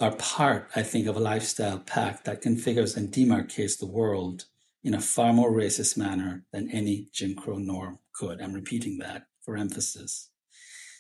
are 0.01 0.15
part, 0.17 0.71
I 0.77 0.83
think, 0.83 1.07
of 1.07 1.17
a 1.17 1.21
lifestyle 1.21 1.79
pact 1.79 2.25
that 2.25 2.43
configures 2.43 2.97
and 2.97 3.13
demarcates 3.13 3.79
the 3.79 3.87
world 3.87 4.45
in 4.85 4.95
a 4.95 5.01
far 5.01 5.33
more 5.33 5.51
racist 5.51 5.97
manner 5.97 6.45
than 6.53 6.71
any 6.71 7.09
Jim 7.13 7.35
Crow 7.35 7.59
norm 7.59 7.99
could. 8.13 8.41
I'm 8.41 8.53
repeating 8.53 8.99
that 8.99 9.27
for 9.43 9.57
emphasis. 9.57 10.31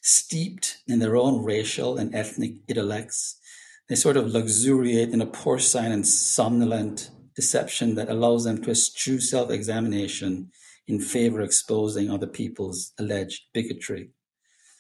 Steeped 0.03 0.79
in 0.87 0.99
their 0.99 1.17
own 1.17 1.45
racial 1.45 1.99
and 1.99 2.15
ethnic 2.15 2.55
intellects, 2.69 3.39
they 3.89 3.95
sort 3.95 4.17
of 4.17 4.29
luxuriate 4.29 5.11
in 5.11 5.21
a 5.21 5.27
porcine 5.27 5.93
and 5.93 6.07
somnolent 6.07 7.11
deception 7.35 7.95
that 7.95 8.09
allows 8.09 8.45
them 8.45 8.63
to 8.63 8.71
eschew 8.71 9.21
self 9.21 9.51
examination 9.51 10.51
in 10.89 11.01
favor 11.01 11.41
of 11.41 11.47
exposing 11.47 12.11
other 12.11 12.27
people's 12.27 12.93
alleged 12.99 13.43
bigotry. 13.53 14.11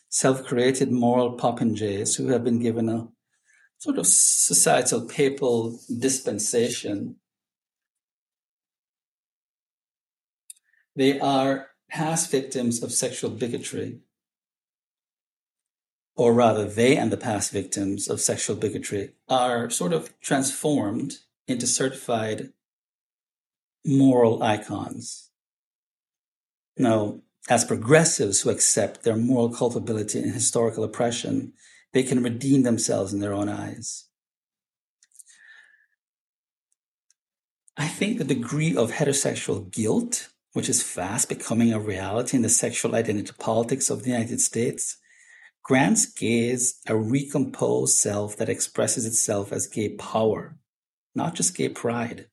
Self 0.08 0.44
created 0.44 0.90
moral 0.90 1.36
popinjays 1.36 2.16
who 2.16 2.28
have 2.28 2.42
been 2.42 2.60
given 2.60 2.88
a 2.88 3.08
sort 3.78 3.98
of 3.98 4.06
societal 4.06 5.02
papal 5.02 5.78
dispensation. 5.98 7.16
They 10.94 11.20
are 11.20 11.68
past 11.90 12.30
victims 12.30 12.82
of 12.82 12.92
sexual 12.92 13.30
bigotry 13.30 14.00
or 16.16 16.32
rather 16.32 16.64
they 16.64 16.96
and 16.96 17.12
the 17.12 17.16
past 17.16 17.52
victims 17.52 18.08
of 18.08 18.20
sexual 18.20 18.56
bigotry 18.56 19.12
are 19.28 19.68
sort 19.68 19.92
of 19.92 20.18
transformed 20.20 21.18
into 21.46 21.66
certified 21.66 22.52
moral 23.84 24.42
icons. 24.42 25.30
Now, 26.78 27.20
as 27.48 27.64
progressives 27.64 28.40
who 28.40 28.50
accept 28.50 29.04
their 29.04 29.16
moral 29.16 29.50
culpability 29.50 30.18
in 30.18 30.32
historical 30.32 30.82
oppression, 30.82 31.52
they 31.96 32.02
can 32.02 32.22
redeem 32.22 32.62
themselves 32.62 33.14
in 33.14 33.20
their 33.20 33.32
own 33.32 33.48
eyes. 33.48 34.04
I 37.74 37.88
think 37.88 38.18
the 38.18 38.24
degree 38.24 38.76
of 38.76 38.92
heterosexual 38.92 39.70
guilt, 39.70 40.28
which 40.52 40.68
is 40.68 40.82
fast 40.82 41.30
becoming 41.30 41.72
a 41.72 41.80
reality 41.80 42.36
in 42.36 42.42
the 42.42 42.50
sexual 42.50 42.94
identity 42.94 43.32
politics 43.38 43.88
of 43.88 44.02
the 44.02 44.10
United 44.10 44.42
States, 44.42 44.98
grants 45.62 46.04
gays 46.04 46.80
a 46.86 46.94
recomposed 46.94 47.96
self 47.96 48.36
that 48.36 48.50
expresses 48.50 49.06
itself 49.06 49.50
as 49.50 49.66
gay 49.66 49.88
power, 49.96 50.58
not 51.14 51.34
just 51.34 51.56
gay 51.56 51.70
pride. 51.70 52.26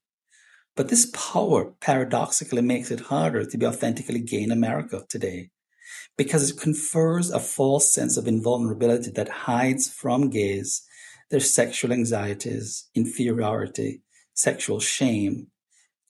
But 0.75 0.89
this 0.89 1.09
power 1.13 1.71
paradoxically 1.79 2.61
makes 2.61 2.91
it 2.91 3.07
harder 3.11 3.45
to 3.45 3.57
be 3.57 3.65
authentically 3.65 4.19
gay 4.19 4.43
in 4.43 4.51
America 4.51 5.05
today 5.07 5.51
because 6.17 6.49
it 6.49 6.59
confers 6.59 7.29
a 7.29 7.39
false 7.39 7.93
sense 7.93 8.17
of 8.17 8.27
invulnerability 8.27 9.11
that 9.11 9.29
hides 9.29 9.89
from 9.89 10.29
gays 10.29 10.83
their 11.31 11.39
sexual 11.39 11.91
anxieties, 11.91 12.89
inferiority, 12.93 14.01
sexual 14.33 14.79
shame, 14.79 15.47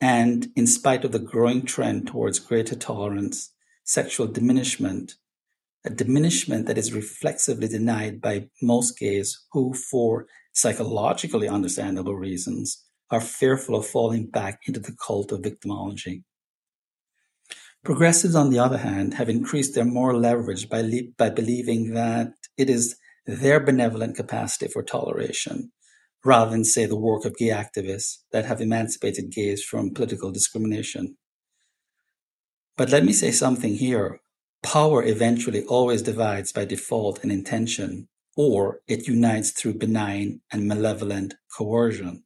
and 0.01 0.49
in 0.55 0.67
spite 0.67 1.05
of 1.05 1.13
the 1.13 1.19
growing 1.19 1.63
trend 1.63 2.07
towards 2.07 2.39
greater 2.39 2.75
tolerance, 2.75 3.53
sexual 3.83 4.27
diminishment 4.27 5.15
a 5.85 5.89
diminishment 5.89 6.65
that 6.67 6.77
is 6.77 6.93
reflexively 6.93 7.67
denied 7.67 8.21
by 8.21 8.47
most 8.61 8.97
gays 8.97 9.45
who, 9.51 9.73
for 9.73 10.27
psychologically 10.53 11.47
understandable 11.47 12.15
reasons, 12.15 12.85
are 13.11 13.19
fearful 13.19 13.75
of 13.75 13.85
falling 13.85 14.27
back 14.27 14.61
into 14.65 14.79
the 14.79 14.95
cult 15.05 15.31
of 15.31 15.41
victimology. 15.41 16.23
Progressives, 17.83 18.35
on 18.35 18.49
the 18.49 18.59
other 18.59 18.77
hand, 18.77 19.15
have 19.15 19.29
increased 19.29 19.75
their 19.75 19.85
moral 19.85 20.19
leverage 20.19 20.69
by, 20.69 20.81
le- 20.81 21.11
by 21.17 21.29
believing 21.29 21.93
that 21.93 22.33
it 22.57 22.69
is 22.69 22.95
their 23.25 23.59
benevolent 23.59 24.15
capacity 24.15 24.67
for 24.67 24.83
toleration, 24.83 25.71
rather 26.23 26.51
than, 26.51 26.63
say, 26.63 26.85
the 26.85 26.95
work 26.95 27.25
of 27.25 27.35
gay 27.37 27.49
activists 27.49 28.19
that 28.31 28.45
have 28.45 28.61
emancipated 28.61 29.31
gays 29.31 29.63
from 29.63 29.93
political 29.93 30.31
discrimination. 30.31 31.17
But 32.77 32.89
let 32.89 33.05
me 33.05 33.13
say 33.13 33.31
something 33.31 33.75
here 33.75 34.19
Power 34.63 35.03
eventually 35.03 35.65
always 35.65 36.01
divides 36.01 36.53
by 36.53 36.63
default 36.65 37.21
and 37.21 37.31
intention, 37.31 38.07
or 38.37 38.79
it 38.87 39.07
unites 39.07 39.51
through 39.51 39.73
benign 39.75 40.39
and 40.53 40.67
malevolent 40.67 41.35
coercion. 41.57 42.23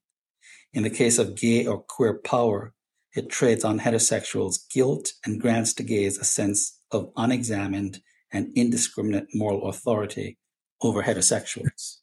In 0.73 0.83
the 0.83 0.91
case 0.91 1.17
of 1.17 1.35
gay 1.35 1.65
or 1.65 1.81
queer 1.81 2.19
power, 2.23 2.73
it 3.17 3.29
trades 3.29 3.63
on 3.63 3.79
heterosexuals' 3.79 4.59
guilt 4.71 5.13
and 5.25 5.41
grants 5.41 5.73
to 5.73 5.83
gays 5.83 6.17
a 6.17 6.23
sense 6.23 6.79
of 6.91 7.11
unexamined 7.17 7.99
and 8.31 8.51
indiscriminate 8.55 9.27
moral 9.33 9.67
authority 9.69 10.37
over 10.81 11.03
heterosexuals. 11.03 11.97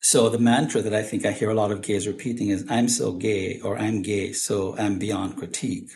So 0.00 0.28
the 0.28 0.38
mantra 0.38 0.82
that 0.82 0.94
I 0.94 1.02
think 1.02 1.24
I 1.24 1.32
hear 1.32 1.50
a 1.50 1.54
lot 1.54 1.72
of 1.72 1.82
gays 1.82 2.06
repeating 2.06 2.50
is 2.50 2.64
I'm 2.68 2.88
so 2.88 3.12
gay 3.12 3.58
or 3.60 3.78
I'm 3.78 4.02
gay, 4.02 4.32
so 4.32 4.76
I'm 4.76 4.98
beyond 4.98 5.36
critique 5.36 5.90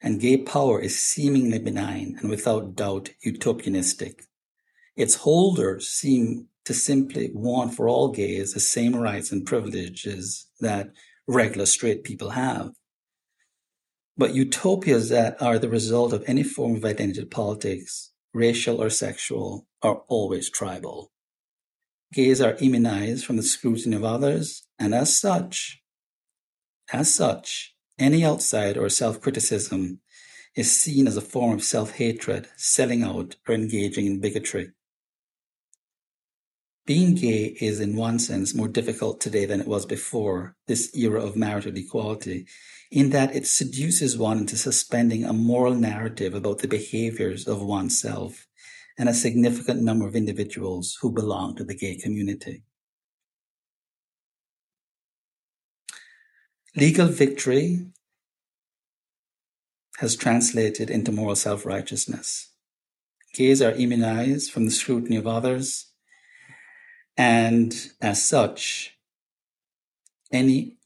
and 0.00 0.20
gay 0.20 0.36
power 0.36 0.80
is 0.80 0.98
seemingly 0.98 1.58
benign 1.58 2.16
and 2.20 2.30
without 2.30 2.76
doubt 2.76 3.10
utopianistic. 3.26 4.22
Its 4.94 5.16
holders 5.16 5.88
seem 5.88 6.48
to 6.66 6.74
simply 6.74 7.30
want 7.32 7.74
for 7.74 7.88
all 7.88 8.10
gays 8.10 8.52
the 8.52 8.60
same 8.60 8.94
rights 8.94 9.32
and 9.32 9.46
privileges 9.46 10.46
that 10.60 10.90
regular 11.26 11.66
straight 11.66 12.04
people 12.04 12.30
have. 12.30 12.72
But 14.16 14.34
utopias 14.34 15.08
that 15.10 15.40
are 15.40 15.58
the 15.58 15.68
result 15.68 16.12
of 16.12 16.24
any 16.26 16.42
form 16.42 16.76
of 16.76 16.84
identity 16.84 17.24
politics, 17.24 18.12
racial 18.34 18.82
or 18.82 18.90
sexual, 18.90 19.66
are 19.82 20.02
always 20.08 20.50
tribal. 20.50 21.12
Gays 22.12 22.40
are 22.40 22.56
immunized 22.60 23.24
from 23.24 23.36
the 23.36 23.42
scrutiny 23.42 23.96
of 23.96 24.04
others, 24.04 24.66
and 24.78 24.94
as 24.94 25.16
such, 25.16 25.82
as 26.92 27.14
such, 27.14 27.74
any 27.98 28.24
outside 28.24 28.76
or 28.76 28.88
self-criticism 28.88 30.00
is 30.54 30.74
seen 30.74 31.06
as 31.06 31.16
a 31.16 31.20
form 31.20 31.54
of 31.54 31.62
self-hatred, 31.62 32.48
selling 32.56 33.02
out, 33.02 33.36
or 33.46 33.54
engaging 33.54 34.06
in 34.06 34.20
bigotry. 34.20 34.70
Being 36.86 37.16
gay 37.16 37.56
is 37.60 37.80
in 37.80 37.96
one 37.96 38.20
sense 38.20 38.54
more 38.54 38.68
difficult 38.68 39.20
today 39.20 39.44
than 39.44 39.60
it 39.60 39.66
was 39.66 39.84
before 39.84 40.54
this 40.68 40.96
era 40.96 41.20
of 41.20 41.34
marital 41.34 41.76
equality, 41.76 42.46
in 42.92 43.10
that 43.10 43.34
it 43.34 43.44
seduces 43.44 44.16
one 44.16 44.38
into 44.38 44.56
suspending 44.56 45.24
a 45.24 45.32
moral 45.32 45.74
narrative 45.74 46.32
about 46.32 46.58
the 46.58 46.68
behaviors 46.68 47.48
of 47.48 47.60
oneself 47.60 48.46
and 48.96 49.08
a 49.08 49.14
significant 49.14 49.82
number 49.82 50.06
of 50.06 50.14
individuals 50.14 50.96
who 51.02 51.10
belong 51.10 51.56
to 51.56 51.64
the 51.64 51.74
gay 51.74 51.96
community. 51.96 52.62
Legal 56.76 57.08
victory 57.08 57.86
has 59.98 60.14
translated 60.14 60.88
into 60.88 61.10
moral 61.10 61.34
self-righteousness. 61.34 62.52
Gays 63.34 63.60
are 63.60 63.72
immunized 63.72 64.52
from 64.52 64.66
the 64.66 64.70
scrutiny 64.70 65.16
of 65.16 65.26
others, 65.26 65.92
And 67.16 67.74
as 68.00 68.26
such, 68.26 68.96
any 70.30 70.76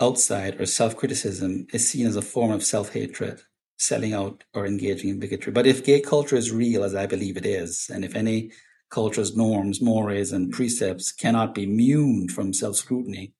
outside 0.00 0.60
or 0.60 0.66
self 0.66 0.96
criticism 0.96 1.66
is 1.72 1.88
seen 1.88 2.06
as 2.06 2.16
a 2.16 2.22
form 2.22 2.50
of 2.50 2.64
self 2.64 2.92
hatred, 2.92 3.40
selling 3.76 4.12
out 4.12 4.44
or 4.54 4.66
engaging 4.66 5.10
in 5.10 5.20
bigotry. 5.20 5.52
But 5.52 5.66
if 5.66 5.84
gay 5.84 6.00
culture 6.00 6.36
is 6.36 6.52
real, 6.52 6.82
as 6.82 6.94
I 6.94 7.06
believe 7.06 7.36
it 7.36 7.46
is, 7.46 7.90
and 7.92 8.04
if 8.04 8.14
any 8.14 8.52
culture's 8.90 9.36
norms, 9.36 9.82
mores, 9.82 10.32
and 10.32 10.52
precepts 10.52 11.12
cannot 11.12 11.54
be 11.54 11.64
immune 11.64 12.28
from 12.28 12.52
self 12.52 12.76
scrutiny, 12.76 13.34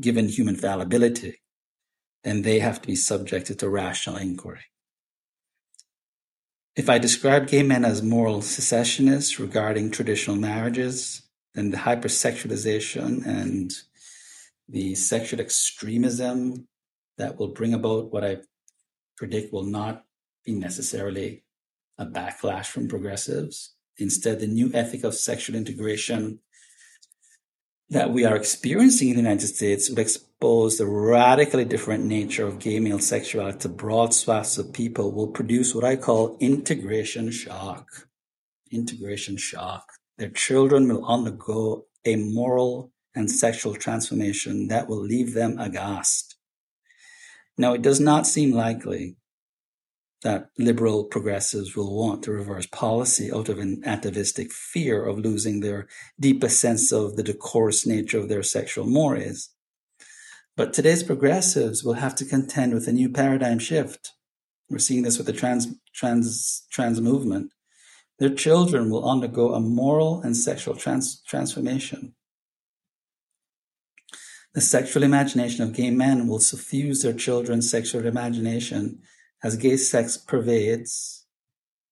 given 0.00 0.28
human 0.28 0.56
fallibility, 0.56 1.40
then 2.24 2.42
they 2.42 2.60
have 2.60 2.80
to 2.80 2.86
be 2.86 2.96
subjected 2.96 3.58
to 3.58 3.68
rational 3.68 4.16
inquiry. 4.16 4.60
If 6.74 6.88
I 6.88 6.96
describe 6.96 7.48
gay 7.48 7.62
men 7.62 7.84
as 7.84 8.02
moral 8.02 8.40
secessionists 8.40 9.38
regarding 9.38 9.90
traditional 9.90 10.36
marriages, 10.36 11.21
then 11.54 11.70
the 11.70 11.76
hypersexualization 11.78 13.26
and 13.26 13.72
the 14.68 14.94
sexual 14.94 15.40
extremism 15.40 16.66
that 17.18 17.38
will 17.38 17.48
bring 17.48 17.74
about 17.74 18.12
what 18.12 18.24
I 18.24 18.38
predict 19.16 19.52
will 19.52 19.64
not 19.64 20.04
be 20.44 20.52
necessarily 20.52 21.44
a 21.98 22.06
backlash 22.06 22.66
from 22.66 22.88
progressives. 22.88 23.74
Instead, 23.98 24.40
the 24.40 24.46
new 24.46 24.70
ethic 24.72 25.04
of 25.04 25.14
sexual 25.14 25.56
integration 25.56 26.40
that 27.90 28.10
we 28.10 28.24
are 28.24 28.34
experiencing 28.34 29.10
in 29.10 29.16
the 29.16 29.22
United 29.22 29.46
States 29.46 29.90
would 29.90 29.98
expose 29.98 30.78
the 30.78 30.86
radically 30.86 31.64
different 31.64 32.04
nature 32.04 32.46
of 32.46 32.58
gay 32.58 32.80
male 32.80 32.98
sexuality 32.98 33.58
to 33.58 33.68
broad 33.68 34.14
swaths 34.14 34.56
of 34.56 34.72
people 34.72 35.12
will 35.12 35.28
produce 35.28 35.74
what 35.74 35.84
I 35.84 35.96
call 35.96 36.38
integration 36.40 37.30
shock. 37.30 38.08
Integration 38.70 39.36
shock. 39.36 39.92
Their 40.18 40.30
children 40.30 40.88
will 40.88 41.06
undergo 41.06 41.86
a 42.04 42.16
moral 42.16 42.92
and 43.14 43.30
sexual 43.30 43.74
transformation 43.74 44.68
that 44.68 44.88
will 44.88 45.00
leave 45.00 45.34
them 45.34 45.58
aghast. 45.58 46.36
Now, 47.58 47.74
it 47.74 47.82
does 47.82 48.00
not 48.00 48.26
seem 48.26 48.52
likely 48.52 49.16
that 50.22 50.50
liberal 50.58 51.04
progressives 51.04 51.76
will 51.76 51.96
want 51.96 52.22
to 52.22 52.32
reverse 52.32 52.66
policy 52.66 53.32
out 53.32 53.48
of 53.48 53.58
an 53.58 53.82
atavistic 53.84 54.52
fear 54.52 55.04
of 55.04 55.18
losing 55.18 55.60
their 55.60 55.88
deepest 56.18 56.60
sense 56.60 56.92
of 56.92 57.16
the 57.16 57.22
decorous 57.22 57.86
nature 57.86 58.18
of 58.18 58.28
their 58.28 58.42
sexual 58.42 58.86
mores. 58.86 59.50
But 60.56 60.72
today's 60.72 61.02
progressives 61.02 61.82
will 61.82 61.94
have 61.94 62.14
to 62.16 62.24
contend 62.24 62.72
with 62.72 62.86
a 62.86 62.92
new 62.92 63.08
paradigm 63.08 63.58
shift. 63.58 64.12
We're 64.70 64.78
seeing 64.78 65.02
this 65.02 65.18
with 65.18 65.26
the 65.26 65.32
trans, 65.32 65.68
trans, 65.94 66.66
trans 66.70 67.00
movement. 67.00 67.52
Their 68.18 68.34
children 68.34 68.90
will 68.90 69.08
undergo 69.08 69.54
a 69.54 69.60
moral 69.60 70.20
and 70.22 70.36
sexual 70.36 70.74
trans, 70.74 71.22
transformation. 71.22 72.14
The 74.54 74.60
sexual 74.60 75.02
imagination 75.02 75.64
of 75.64 75.72
gay 75.72 75.90
men 75.90 76.28
will 76.28 76.38
suffuse 76.38 77.02
their 77.02 77.14
children's 77.14 77.70
sexual 77.70 78.06
imagination 78.06 79.00
as 79.42 79.56
gay 79.56 79.76
sex 79.76 80.16
pervades 80.16 81.26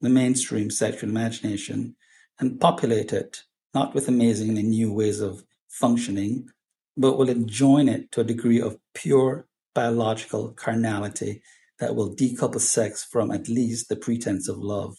the 0.00 0.11
mainstream 0.11 0.70
sexual 0.70 1.11
imagination 1.11 1.96
and 2.38 2.61
populate 2.61 3.12
it 3.12 3.44
not 3.74 3.94
with 3.94 4.09
amazingly 4.09 4.62
new 4.62 4.92
ways 4.92 5.20
of 5.20 5.44
functioning, 5.68 6.50
but 6.96 7.16
will 7.16 7.28
enjoin 7.28 7.88
it 7.88 8.11
to 8.12 8.20
a 8.20 8.24
degree 8.24 8.61
of 8.61 8.78
pure 8.94 9.46
biological 9.74 10.52
carnality 10.52 11.42
that 11.78 11.94
will 11.94 12.14
decouple 12.14 12.61
sex 12.61 13.04
from 13.04 13.30
at 13.30 13.48
least 13.48 13.88
the 13.88 13.96
pretense 13.96 14.48
of 14.48 14.59
love. 14.59 14.96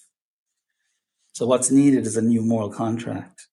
So 1.33 1.45
what's 1.45 1.71
needed 1.71 2.05
is 2.05 2.17
a 2.17 2.21
new 2.21 2.41
moral 2.41 2.71
contract. 2.71 3.47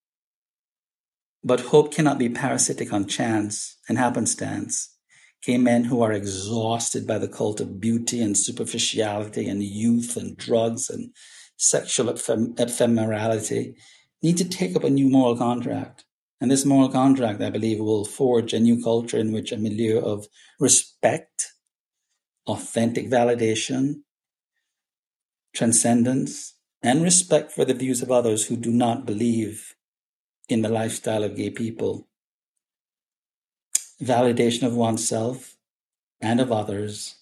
But 1.44 1.60
hope 1.60 1.94
cannot 1.94 2.18
be 2.18 2.28
parasitic 2.28 2.92
on 2.92 3.06
chance 3.06 3.76
and 3.88 3.96
happenstance. 3.96 4.94
Gay 5.44 5.56
men 5.56 5.84
who 5.84 6.02
are 6.02 6.12
exhausted 6.12 7.06
by 7.06 7.18
the 7.18 7.28
cult 7.28 7.60
of 7.60 7.80
beauty 7.80 8.20
and 8.20 8.36
superficiality 8.36 9.48
and 9.48 9.62
youth 9.62 10.16
and 10.16 10.36
drugs 10.36 10.90
and 10.90 11.14
sexual 11.56 12.12
ephem- 12.12 12.54
ephemerality 12.56 13.74
need 14.20 14.36
to 14.36 14.48
take 14.48 14.74
up 14.74 14.82
a 14.82 14.90
new 14.90 15.08
moral 15.08 15.36
contract. 15.36 16.04
And 16.40 16.50
this 16.50 16.64
moral 16.64 16.88
contract, 16.88 17.40
I 17.40 17.50
believe, 17.50 17.78
will 17.78 18.04
forge 18.04 18.52
a 18.52 18.60
new 18.60 18.82
culture 18.82 19.18
in 19.18 19.32
which 19.32 19.52
a 19.52 19.56
milieu 19.56 20.00
of 20.00 20.26
respect, 20.58 21.52
authentic 22.46 23.08
validation, 23.08 24.02
transcendence, 25.54 26.54
and 26.82 27.02
respect 27.02 27.52
for 27.52 27.64
the 27.64 27.74
views 27.74 28.02
of 28.02 28.10
others 28.10 28.46
who 28.46 28.56
do 28.56 28.70
not 28.70 29.06
believe 29.06 29.74
in 30.48 30.62
the 30.62 30.68
lifestyle 30.68 31.24
of 31.24 31.36
gay 31.36 31.50
people 31.50 32.08
validation 34.02 34.62
of 34.62 34.76
oneself 34.76 35.56
and 36.20 36.40
of 36.40 36.52
others 36.52 37.16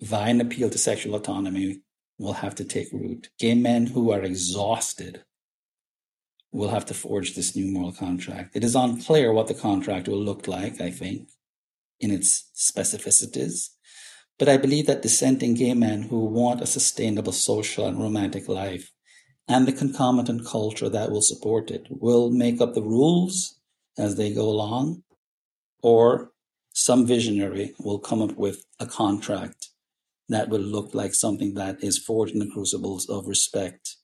via 0.00 0.30
an 0.30 0.40
appeal 0.40 0.70
to 0.70 0.78
sexual 0.78 1.14
autonomy 1.14 1.80
will 2.18 2.34
have 2.34 2.54
to 2.54 2.64
take 2.64 2.92
root. 2.92 3.30
Gay 3.38 3.54
men 3.54 3.86
who 3.86 4.12
are 4.12 4.22
exhausted 4.22 5.24
will 6.52 6.68
have 6.68 6.86
to 6.86 6.94
forge 6.94 7.34
this 7.34 7.56
new 7.56 7.66
moral 7.66 7.92
contract. 7.92 8.54
It 8.54 8.62
is 8.62 8.76
unclear 8.76 9.32
what 9.32 9.48
the 9.48 9.54
contract 9.54 10.06
will 10.06 10.22
look 10.22 10.46
like, 10.46 10.80
I 10.80 10.90
think, 10.90 11.30
in 11.98 12.10
its 12.10 12.50
specificities. 12.54 13.70
But 14.38 14.48
I 14.48 14.56
believe 14.56 14.86
that 14.86 15.02
dissenting 15.02 15.54
gay 15.54 15.74
men 15.74 16.02
who 16.02 16.24
want 16.24 16.60
a 16.60 16.66
sustainable 16.66 17.32
social 17.32 17.86
and 17.86 17.98
romantic 17.98 18.48
life 18.48 18.90
and 19.46 19.66
the 19.66 19.72
concomitant 19.72 20.46
culture 20.46 20.88
that 20.88 21.10
will 21.10 21.22
support 21.22 21.70
it 21.70 21.86
will 21.88 22.30
make 22.30 22.60
up 22.60 22.74
the 22.74 22.82
rules 22.82 23.60
as 23.96 24.16
they 24.16 24.32
go 24.32 24.48
along 24.48 25.02
or 25.82 26.32
some 26.72 27.06
visionary 27.06 27.74
will 27.78 28.00
come 28.00 28.20
up 28.20 28.36
with 28.36 28.64
a 28.80 28.86
contract 28.86 29.68
that 30.28 30.48
will 30.48 30.60
look 30.60 30.94
like 30.94 31.14
something 31.14 31.54
that 31.54 31.84
is 31.84 31.98
forged 31.98 32.32
in 32.32 32.40
the 32.40 32.50
crucibles 32.50 33.08
of 33.08 33.28
respect 33.28 33.96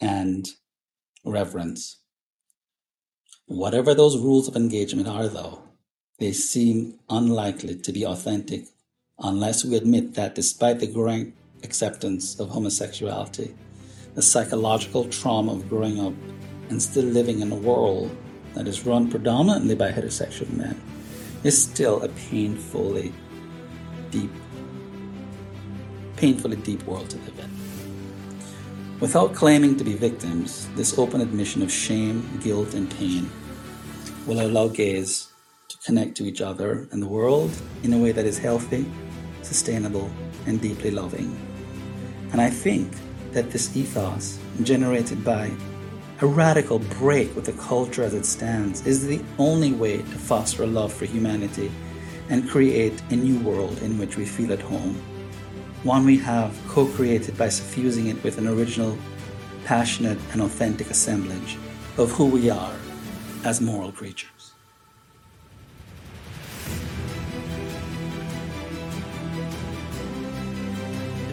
and 0.00 0.48
reverence. 1.24 2.00
Whatever 3.46 3.94
those 3.94 4.18
rules 4.18 4.48
of 4.48 4.56
engagement 4.56 5.08
are, 5.08 5.28
though, 5.28 5.62
they 6.18 6.32
seem 6.32 6.98
unlikely 7.08 7.76
to 7.76 7.92
be 7.92 8.04
authentic 8.04 8.66
unless 9.22 9.64
we 9.64 9.76
admit 9.76 10.14
that 10.14 10.34
despite 10.34 10.80
the 10.80 10.86
growing 10.86 11.32
acceptance 11.62 12.38
of 12.40 12.48
homosexuality, 12.48 13.54
the 14.14 14.22
psychological 14.22 15.04
trauma 15.04 15.52
of 15.52 15.68
growing 15.68 16.00
up 16.00 16.14
and 16.68 16.82
still 16.82 17.04
living 17.04 17.40
in 17.40 17.52
a 17.52 17.56
world 17.56 18.14
that 18.54 18.66
is 18.66 18.86
run 18.86 19.10
predominantly 19.10 19.74
by 19.74 19.90
heterosexual 19.90 20.50
men 20.56 20.80
is 21.44 21.60
still 21.62 22.02
a 22.02 22.08
painfully 22.08 23.12
deep, 24.10 24.30
painfully 26.16 26.56
deep 26.56 26.82
world 26.84 27.08
to 27.10 27.16
live 27.18 27.38
in. 27.38 27.50
Without 29.00 29.34
claiming 29.34 29.76
to 29.76 29.84
be 29.84 29.94
victims, 29.94 30.68
this 30.76 30.98
open 30.98 31.20
admission 31.20 31.62
of 31.62 31.72
shame, 31.72 32.28
guilt, 32.42 32.74
and 32.74 32.90
pain 32.98 33.30
will 34.26 34.40
allow 34.40 34.68
gays 34.68 35.28
to 35.68 35.78
connect 35.78 36.16
to 36.16 36.24
each 36.24 36.42
other 36.42 36.86
and 36.92 37.02
the 37.02 37.06
world 37.06 37.50
in 37.82 37.94
a 37.94 37.98
way 37.98 38.12
that 38.12 38.26
is 38.26 38.36
healthy, 38.36 38.84
sustainable, 39.42 40.10
and 40.46 40.60
deeply 40.60 40.90
loving. 40.90 41.36
And 42.32 42.40
I 42.40 42.50
think 42.50 42.92
that 43.32 43.50
this 43.50 43.76
ethos, 43.76 44.38
generated 44.62 45.24
by 45.24 45.50
a 46.20 46.26
radical 46.26 46.78
break 46.78 47.34
with 47.34 47.46
the 47.46 47.52
culture 47.52 48.02
as 48.02 48.12
it 48.12 48.26
stands 48.26 48.86
is 48.86 49.06
the 49.06 49.22
only 49.38 49.72
way 49.72 49.98
to 49.98 50.02
foster 50.02 50.64
a 50.64 50.66
love 50.66 50.92
for 50.92 51.06
humanity 51.06 51.72
and 52.28 52.48
create 52.48 53.02
a 53.10 53.16
new 53.16 53.38
world 53.40 53.80
in 53.82 53.98
which 53.98 54.16
we 54.16 54.24
feel 54.24 54.52
at 54.52 54.60
home. 54.60 54.94
One 55.82 56.04
we 56.04 56.18
have 56.18 56.54
co 56.68 56.86
created 56.86 57.38
by 57.38 57.48
suffusing 57.48 58.08
it 58.08 58.22
with 58.22 58.36
an 58.36 58.46
original, 58.46 58.98
passionate, 59.64 60.18
and 60.32 60.42
authentic 60.42 60.90
assemblage 60.90 61.56
of 61.96 62.10
who 62.12 62.26
we 62.26 62.50
are 62.50 62.74
as 63.44 63.60
moral 63.62 63.90
creatures. 63.90 64.39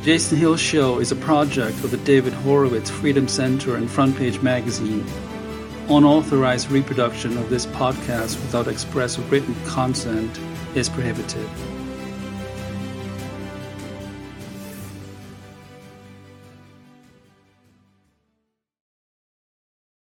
Jason 0.08 0.38
Hill 0.38 0.56
Show 0.56 1.00
is 1.00 1.12
a 1.12 1.18
project 1.18 1.84
of 1.84 1.92
the 1.92 1.98
David 1.98 2.32
Horowitz 2.32 2.90
Freedom 2.90 3.28
Center 3.28 3.76
and 3.76 3.92
Front 3.92 4.16
Page 4.16 4.42
Magazine. 4.42 5.06
Unauthorized 5.90 6.72
reproduction 6.72 7.38
of 7.38 7.50
this 7.50 7.66
podcast 7.66 8.40
without 8.42 8.70
express 8.70 9.20
written 9.20 9.54
consent 9.66 10.40
is 10.76 10.88
prohibited. 10.88 11.46